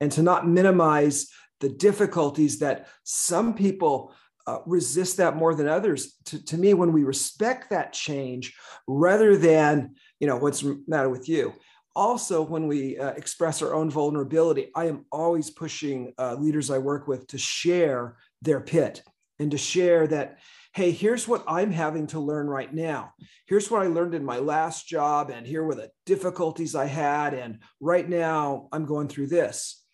and 0.00 0.10
to 0.12 0.22
not 0.22 0.48
minimize 0.48 1.28
the 1.60 1.68
difficulties 1.68 2.58
that 2.58 2.88
some 3.04 3.54
people 3.54 4.14
uh, 4.46 4.60
resist 4.64 5.18
that 5.18 5.36
more 5.36 5.54
than 5.54 5.68
others. 5.68 6.14
To, 6.24 6.44
to 6.46 6.56
me, 6.56 6.72
when 6.72 6.92
we 6.92 7.04
respect 7.04 7.70
that 7.70 7.92
change, 7.92 8.54
rather 8.86 9.36
than 9.36 9.94
you 10.20 10.26
know, 10.26 10.36
what's 10.36 10.60
the 10.60 10.82
matter 10.86 11.08
with 11.08 11.28
you? 11.28 11.54
Also, 11.94 12.42
when 12.42 12.68
we 12.68 12.98
uh, 12.98 13.10
express 13.10 13.62
our 13.62 13.74
own 13.74 13.90
vulnerability, 13.90 14.70
I 14.74 14.86
am 14.86 15.04
always 15.10 15.50
pushing 15.50 16.12
uh, 16.18 16.34
leaders 16.34 16.70
I 16.70 16.78
work 16.78 17.08
with 17.08 17.26
to 17.28 17.38
share 17.38 18.16
their 18.42 18.60
pit 18.60 19.02
and 19.38 19.50
to 19.50 19.58
share 19.58 20.06
that, 20.08 20.38
hey, 20.74 20.90
here's 20.90 21.26
what 21.26 21.44
I'm 21.48 21.72
having 21.72 22.06
to 22.08 22.20
learn 22.20 22.46
right 22.46 22.72
now. 22.72 23.12
Here's 23.46 23.70
what 23.70 23.82
I 23.82 23.86
learned 23.86 24.14
in 24.14 24.24
my 24.24 24.38
last 24.38 24.86
job, 24.86 25.30
and 25.30 25.46
here 25.46 25.64
were 25.64 25.74
the 25.74 25.90
difficulties 26.06 26.74
I 26.74 26.86
had. 26.86 27.34
And 27.34 27.60
right 27.80 28.08
now, 28.08 28.68
I'm 28.72 28.84
going 28.84 29.08
through 29.08 29.28
this 29.28 29.84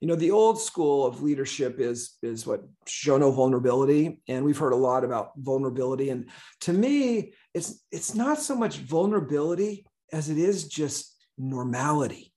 you 0.00 0.08
know 0.08 0.16
the 0.16 0.30
old 0.30 0.60
school 0.60 1.06
of 1.06 1.22
leadership 1.22 1.78
is 1.78 2.16
is 2.22 2.46
what 2.46 2.62
show 2.86 3.18
no 3.18 3.30
vulnerability 3.30 4.22
and 4.28 4.44
we've 4.44 4.58
heard 4.58 4.72
a 4.72 4.76
lot 4.76 5.04
about 5.04 5.32
vulnerability 5.36 6.10
and 6.10 6.30
to 6.60 6.72
me 6.72 7.32
it's 7.54 7.84
it's 7.92 8.14
not 8.14 8.40
so 8.40 8.54
much 8.54 8.78
vulnerability 8.78 9.86
as 10.12 10.30
it 10.30 10.38
is 10.38 10.66
just 10.68 11.14
normality 11.36 12.32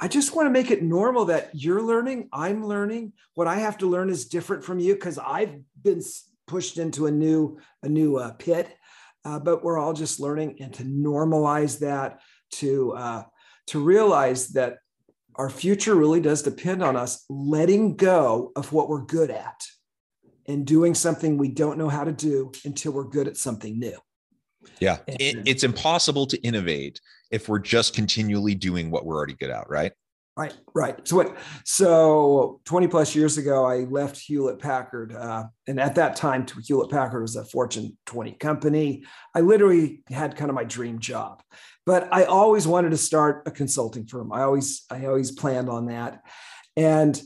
i 0.00 0.08
just 0.08 0.34
want 0.34 0.46
to 0.46 0.50
make 0.50 0.70
it 0.70 0.82
normal 0.82 1.26
that 1.26 1.50
you're 1.52 1.82
learning 1.82 2.28
i'm 2.32 2.66
learning 2.66 3.12
what 3.34 3.46
i 3.46 3.56
have 3.56 3.78
to 3.78 3.86
learn 3.88 4.10
is 4.10 4.26
different 4.26 4.64
from 4.64 4.80
you 4.80 4.94
because 4.94 5.18
i've 5.18 5.54
been 5.80 6.02
pushed 6.50 6.78
into 6.78 7.06
a 7.06 7.10
new 7.10 7.56
a 7.84 7.88
new 7.88 8.16
uh, 8.16 8.32
pit 8.32 8.76
uh, 9.24 9.38
but 9.38 9.62
we're 9.62 9.78
all 9.78 9.92
just 9.92 10.18
learning 10.18 10.56
and 10.60 10.74
to 10.74 10.82
normalize 10.82 11.78
that 11.78 12.20
to 12.50 12.92
uh, 12.92 13.22
to 13.68 13.78
realize 13.78 14.48
that 14.48 14.78
our 15.36 15.48
future 15.48 15.94
really 15.94 16.20
does 16.20 16.42
depend 16.42 16.82
on 16.82 16.96
us 16.96 17.24
letting 17.30 17.96
go 17.96 18.50
of 18.56 18.72
what 18.72 18.88
we're 18.88 19.04
good 19.04 19.30
at 19.30 19.64
and 20.46 20.66
doing 20.66 20.94
something 20.94 21.38
we 21.38 21.48
don't 21.48 21.78
know 21.78 21.88
how 21.88 22.02
to 22.02 22.12
do 22.12 22.50
until 22.64 22.92
we're 22.92 23.04
good 23.04 23.28
at 23.28 23.36
something 23.36 23.78
new. 23.78 23.96
Yeah. 24.80 24.98
It, 25.06 25.46
it's 25.46 25.62
impossible 25.62 26.26
to 26.26 26.38
innovate 26.42 27.00
if 27.30 27.48
we're 27.48 27.60
just 27.60 27.94
continually 27.94 28.54
doing 28.54 28.90
what 28.90 29.06
we're 29.06 29.16
already 29.16 29.34
good 29.34 29.50
at, 29.50 29.70
right? 29.70 29.92
Right, 30.36 30.56
right. 30.74 31.06
So 31.06 31.16
what? 31.16 31.36
So 31.64 32.60
20 32.64 32.86
plus 32.86 33.14
years 33.14 33.36
ago, 33.36 33.66
I 33.66 33.80
left 33.80 34.16
Hewlett 34.16 34.58
Packard, 34.58 35.12
uh, 35.12 35.44
and 35.66 35.80
at 35.80 35.96
that 35.96 36.16
time, 36.16 36.46
Hewlett 36.64 36.90
Packard 36.90 37.22
was 37.22 37.36
a 37.36 37.44
Fortune 37.44 37.98
20 38.06 38.32
company. 38.32 39.04
I 39.34 39.40
literally 39.40 40.02
had 40.08 40.36
kind 40.36 40.48
of 40.48 40.54
my 40.54 40.64
dream 40.64 40.98
job, 40.98 41.42
but 41.84 42.08
I 42.12 42.24
always 42.24 42.66
wanted 42.66 42.90
to 42.90 42.96
start 42.96 43.42
a 43.46 43.50
consulting 43.50 44.06
firm. 44.06 44.32
I 44.32 44.42
always, 44.42 44.84
I 44.88 45.04
always 45.06 45.32
planned 45.32 45.68
on 45.68 45.86
that, 45.86 46.22
and 46.76 47.20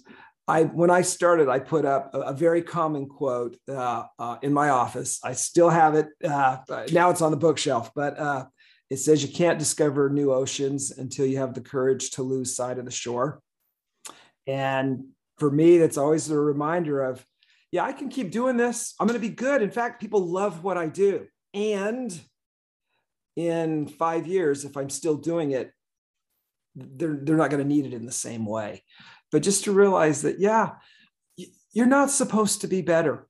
I 0.48 0.64
when 0.64 0.90
I 0.90 1.02
started, 1.02 1.48
I 1.48 1.58
put 1.58 1.84
up 1.84 2.14
a, 2.14 2.20
a 2.20 2.32
very 2.32 2.62
common 2.62 3.06
quote 3.06 3.56
uh, 3.68 4.04
uh, 4.18 4.38
in 4.42 4.52
my 4.52 4.70
office. 4.70 5.20
I 5.22 5.32
still 5.32 5.70
have 5.70 5.94
it. 5.94 6.08
Uh, 6.22 6.58
now 6.90 7.10
it's 7.10 7.22
on 7.22 7.30
the 7.30 7.36
bookshelf, 7.36 7.90
but 7.94 8.18
uh, 8.18 8.46
it 8.90 8.98
says 8.98 9.22
you 9.22 9.32
can't 9.32 9.58
discover 9.58 10.10
new 10.10 10.32
oceans 10.32 10.90
until 10.90 11.26
you 11.26 11.38
have 11.38 11.54
the 11.54 11.60
courage 11.60 12.10
to 12.12 12.22
lose 12.22 12.54
sight 12.54 12.78
of 12.78 12.84
the 12.84 12.90
shore. 12.90 13.40
And 14.46 15.06
for 15.38 15.50
me, 15.50 15.78
that's 15.78 15.98
always 15.98 16.30
a 16.30 16.38
reminder 16.38 17.02
of, 17.02 17.24
yeah, 17.72 17.84
I 17.84 17.92
can 17.92 18.08
keep 18.08 18.30
doing 18.30 18.56
this. 18.56 18.94
I'm 19.00 19.06
going 19.06 19.20
to 19.20 19.28
be 19.28 19.34
good. 19.34 19.62
In 19.62 19.70
fact, 19.70 20.00
people 20.00 20.20
love 20.20 20.62
what 20.62 20.76
I 20.76 20.86
do. 20.86 21.26
And 21.54 22.18
in 23.36 23.88
five 23.88 24.26
years, 24.26 24.64
if 24.64 24.76
I'm 24.76 24.90
still 24.90 25.16
doing 25.16 25.52
it, 25.52 25.72
they're, 26.76 27.18
they're 27.20 27.36
not 27.36 27.50
going 27.50 27.62
to 27.62 27.68
need 27.68 27.86
it 27.86 27.94
in 27.94 28.06
the 28.06 28.12
same 28.12 28.46
way. 28.46 28.84
But 29.32 29.42
just 29.42 29.64
to 29.64 29.72
realize 29.72 30.22
that, 30.22 30.38
yeah, 30.38 30.72
you're 31.72 31.86
not 31.86 32.10
supposed 32.10 32.60
to 32.60 32.68
be 32.68 32.82
better. 32.82 33.26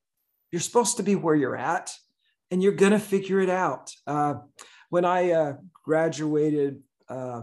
You're 0.51 0.61
supposed 0.61 0.97
to 0.97 1.03
be 1.03 1.15
where 1.15 1.35
you're 1.35 1.55
at 1.55 1.91
and 2.51 2.61
you're 2.61 2.73
going 2.73 2.91
to 2.91 2.99
figure 2.99 3.39
it 3.39 3.49
out. 3.49 3.91
Uh, 4.05 4.35
when 4.95 5.03
I 5.03 5.31
uh, 5.31 5.53
graduated 5.83 6.81
uh, 7.09 7.41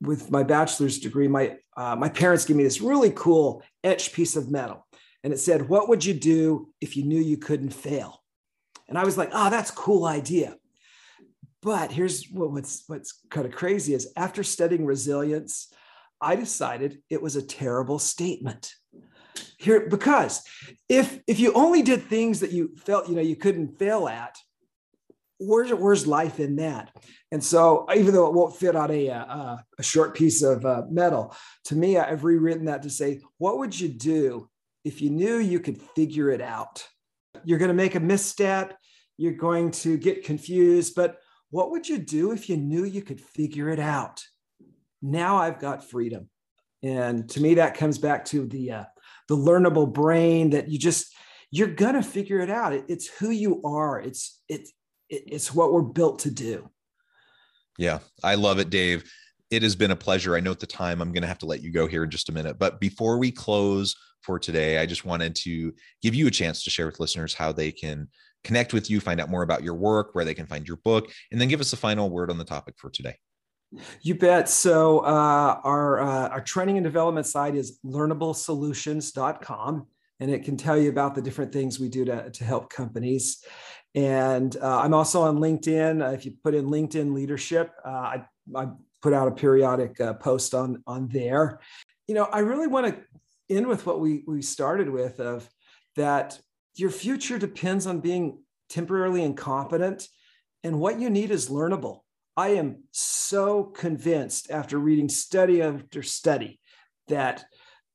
with 0.00 0.30
my 0.30 0.44
bachelor's 0.44 1.00
degree, 1.00 1.26
my 1.26 1.56
uh, 1.76 1.96
my 1.96 2.08
parents 2.08 2.44
gave 2.44 2.56
me 2.56 2.62
this 2.62 2.80
really 2.80 3.10
cool 3.10 3.64
etched 3.82 4.12
piece 4.12 4.36
of 4.36 4.52
metal, 4.52 4.86
and 5.24 5.32
it 5.32 5.40
said, 5.40 5.68
"What 5.68 5.88
would 5.88 6.04
you 6.04 6.14
do 6.14 6.68
if 6.80 6.96
you 6.96 7.02
knew 7.02 7.20
you 7.20 7.38
couldn't 7.38 7.74
fail?" 7.74 8.22
And 8.88 8.96
I 8.96 9.04
was 9.04 9.18
like, 9.18 9.30
"Oh, 9.32 9.50
that's 9.50 9.70
a 9.70 9.74
cool 9.74 10.04
idea." 10.04 10.54
But 11.60 11.90
here's 11.90 12.26
what, 12.30 12.52
what's 12.52 12.84
what's 12.86 13.20
kind 13.30 13.46
of 13.48 13.52
crazy 13.52 13.94
is 13.94 14.12
after 14.16 14.44
studying 14.44 14.86
resilience, 14.86 15.74
I 16.20 16.36
decided 16.36 17.02
it 17.10 17.20
was 17.20 17.34
a 17.34 17.42
terrible 17.42 17.98
statement. 17.98 18.74
Here, 19.58 19.88
because 19.88 20.44
if 20.88 21.18
if 21.26 21.40
you 21.40 21.52
only 21.54 21.82
did 21.82 22.04
things 22.04 22.38
that 22.40 22.52
you 22.52 22.76
felt 22.76 23.08
you 23.08 23.16
know 23.16 23.28
you 23.32 23.34
couldn't 23.34 23.76
fail 23.76 24.06
at, 24.06 24.36
where's 25.46 25.72
where's 25.72 26.06
life 26.06 26.40
in 26.40 26.56
that? 26.56 26.90
And 27.30 27.42
so, 27.42 27.86
even 27.94 28.14
though 28.14 28.26
it 28.26 28.34
won't 28.34 28.56
fit 28.56 28.76
on 28.76 28.90
a 28.90 29.10
uh, 29.10 29.56
a 29.78 29.82
short 29.82 30.14
piece 30.14 30.42
of 30.42 30.64
uh, 30.64 30.82
metal, 30.90 31.34
to 31.64 31.76
me, 31.76 31.98
I've 31.98 32.24
rewritten 32.24 32.66
that 32.66 32.82
to 32.82 32.90
say, 32.90 33.20
what 33.38 33.58
would 33.58 33.78
you 33.78 33.88
do 33.88 34.48
if 34.84 35.00
you 35.00 35.10
knew 35.10 35.36
you 35.36 35.60
could 35.60 35.80
figure 35.80 36.30
it 36.30 36.40
out? 36.40 36.86
You're 37.44 37.58
going 37.58 37.68
to 37.70 37.74
make 37.74 37.94
a 37.94 38.00
misstep. 38.00 38.76
You're 39.16 39.32
going 39.32 39.70
to 39.72 39.96
get 39.96 40.24
confused, 40.24 40.94
but 40.94 41.18
what 41.50 41.70
would 41.70 41.88
you 41.88 41.98
do 41.98 42.32
if 42.32 42.48
you 42.48 42.56
knew 42.56 42.84
you 42.84 43.02
could 43.02 43.20
figure 43.20 43.68
it 43.68 43.78
out? 43.78 44.22
Now 45.00 45.36
I've 45.36 45.58
got 45.58 45.88
freedom, 45.88 46.28
and 46.82 47.28
to 47.30 47.40
me, 47.40 47.54
that 47.54 47.76
comes 47.76 47.98
back 47.98 48.24
to 48.26 48.46
the 48.46 48.72
uh, 48.72 48.84
the 49.28 49.36
learnable 49.36 49.92
brain 49.92 50.50
that 50.50 50.68
you 50.68 50.78
just 50.78 51.14
you're 51.50 51.68
gonna 51.68 52.02
figure 52.02 52.40
it 52.40 52.50
out. 52.50 52.72
It, 52.72 52.84
it's 52.88 53.06
who 53.06 53.30
you 53.30 53.62
are. 53.64 54.00
It's 54.00 54.40
it's 54.48 54.72
it's 55.12 55.54
what 55.54 55.72
we're 55.72 55.82
built 55.82 56.20
to 56.20 56.30
do. 56.30 56.68
Yeah, 57.78 58.00
I 58.22 58.34
love 58.34 58.58
it, 58.58 58.70
Dave. 58.70 59.10
It 59.50 59.62
has 59.62 59.76
been 59.76 59.90
a 59.90 59.96
pleasure. 59.96 60.36
I 60.36 60.40
know 60.40 60.50
at 60.50 60.60
the 60.60 60.66
time 60.66 61.00
I'm 61.00 61.12
going 61.12 61.22
to 61.22 61.28
have 61.28 61.38
to 61.40 61.46
let 61.46 61.62
you 61.62 61.70
go 61.70 61.86
here 61.86 62.04
in 62.04 62.10
just 62.10 62.28
a 62.28 62.32
minute. 62.32 62.58
But 62.58 62.80
before 62.80 63.18
we 63.18 63.30
close 63.30 63.94
for 64.22 64.38
today, 64.38 64.78
I 64.78 64.86
just 64.86 65.04
wanted 65.04 65.34
to 65.36 65.72
give 66.00 66.14
you 66.14 66.26
a 66.26 66.30
chance 66.30 66.64
to 66.64 66.70
share 66.70 66.86
with 66.86 67.00
listeners 67.00 67.34
how 67.34 67.52
they 67.52 67.72
can 67.72 68.08
connect 68.44 68.72
with 68.72 68.90
you, 68.90 69.00
find 69.00 69.20
out 69.20 69.30
more 69.30 69.42
about 69.42 69.62
your 69.62 69.74
work, 69.74 70.14
where 70.14 70.24
they 70.24 70.34
can 70.34 70.46
find 70.46 70.66
your 70.66 70.78
book, 70.78 71.10
and 71.30 71.40
then 71.40 71.48
give 71.48 71.60
us 71.60 71.72
a 71.72 71.76
final 71.76 72.10
word 72.10 72.30
on 72.30 72.38
the 72.38 72.44
topic 72.44 72.74
for 72.78 72.90
today. 72.90 73.16
You 74.02 74.14
bet. 74.14 74.48
So 74.48 75.00
uh, 75.00 75.60
our 75.64 76.00
uh, 76.00 76.28
our 76.28 76.42
training 76.42 76.76
and 76.76 76.84
development 76.84 77.26
site 77.26 77.54
is 77.54 77.78
learnablesolutions.com, 77.86 79.86
and 80.20 80.30
it 80.30 80.44
can 80.44 80.58
tell 80.58 80.76
you 80.76 80.90
about 80.90 81.14
the 81.14 81.22
different 81.22 81.52
things 81.52 81.80
we 81.80 81.88
do 81.88 82.04
to, 82.04 82.30
to 82.30 82.44
help 82.44 82.70
companies. 82.70 83.42
And 83.94 84.56
uh, 84.56 84.80
I'm 84.80 84.94
also 84.94 85.22
on 85.22 85.38
LinkedIn. 85.38 86.02
Uh, 86.06 86.12
if 86.12 86.24
you 86.24 86.32
put 86.42 86.54
in 86.54 86.66
LinkedIn 86.66 87.12
leadership, 87.12 87.72
uh, 87.84 87.88
I, 87.88 88.24
I, 88.56 88.68
put 89.02 89.12
out 89.12 89.26
a 89.26 89.32
periodic 89.32 90.00
uh, 90.00 90.14
post 90.14 90.54
on, 90.54 90.80
on 90.86 91.08
there. 91.08 91.58
You 92.06 92.14
know, 92.14 92.24
I 92.26 92.38
really 92.38 92.68
want 92.68 92.86
to 92.86 93.02
end 93.52 93.66
with 93.66 93.84
what 93.84 93.98
we, 93.98 94.22
we 94.28 94.42
started 94.42 94.88
with 94.88 95.18
of 95.18 95.48
that 95.96 96.40
your 96.76 96.90
future 96.90 97.36
depends 97.36 97.86
on 97.88 97.98
being 97.98 98.38
temporarily 98.68 99.24
incompetent 99.24 100.08
and 100.62 100.78
what 100.78 101.00
you 101.00 101.10
need 101.10 101.32
is 101.32 101.50
learnable. 101.50 102.00
I 102.36 102.50
am 102.50 102.84
so 102.92 103.64
convinced 103.64 104.50
after 104.50 104.78
reading 104.78 105.08
study 105.08 105.60
after 105.60 106.02
study 106.02 106.60
that 107.08 107.44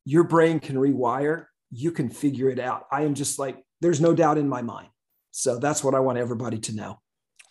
your 0.06 0.24
brain 0.24 0.60
can 0.60 0.76
rewire, 0.76 1.46
you 1.72 1.92
can 1.92 2.10
figure 2.10 2.50
it 2.50 2.60
out. 2.60 2.86
I 2.92 3.04
am 3.04 3.16
just 3.16 3.40
like, 3.40 3.64
there's 3.82 4.02
no 4.02 4.14
doubt 4.14 4.38
in 4.38 4.48
my 4.48 4.62
mind. 4.62 4.90
So 5.38 5.60
that's 5.60 5.84
what 5.84 5.94
I 5.94 6.00
want 6.00 6.18
everybody 6.18 6.58
to 6.58 6.76
know. 6.76 7.00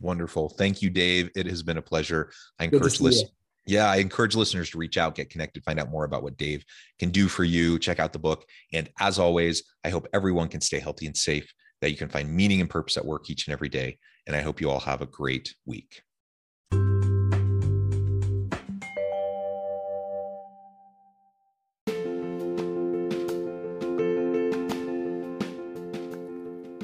Wonderful. 0.00 0.48
Thank 0.48 0.82
you, 0.82 0.90
Dave. 0.90 1.30
It 1.36 1.46
has 1.46 1.62
been 1.62 1.76
a 1.76 1.82
pleasure. 1.82 2.32
I 2.58 2.64
encourage 2.64 3.00
listeners. 3.00 3.30
Yeah, 3.64 3.88
I 3.88 3.98
encourage 3.98 4.34
listeners 4.34 4.70
to 4.70 4.78
reach 4.78 4.98
out, 4.98 5.14
get 5.14 5.30
connected, 5.30 5.62
find 5.62 5.78
out 5.78 5.88
more 5.88 6.02
about 6.02 6.24
what 6.24 6.36
Dave 6.36 6.64
can 6.98 7.10
do 7.10 7.28
for 7.28 7.44
you. 7.44 7.78
Check 7.78 8.00
out 8.00 8.12
the 8.12 8.18
book. 8.18 8.44
And 8.72 8.90
as 8.98 9.20
always, 9.20 9.62
I 9.84 9.90
hope 9.90 10.08
everyone 10.12 10.48
can 10.48 10.60
stay 10.60 10.80
healthy 10.80 11.06
and 11.06 11.16
safe, 11.16 11.48
that 11.80 11.92
you 11.92 11.96
can 11.96 12.08
find 12.08 12.28
meaning 12.28 12.60
and 12.60 12.68
purpose 12.68 12.96
at 12.96 13.04
work 13.04 13.30
each 13.30 13.46
and 13.46 13.52
every 13.52 13.68
day. 13.68 13.98
And 14.26 14.34
I 14.34 14.40
hope 14.40 14.60
you 14.60 14.68
all 14.68 14.80
have 14.80 15.00
a 15.00 15.06
great 15.06 15.54
week. 15.64 16.02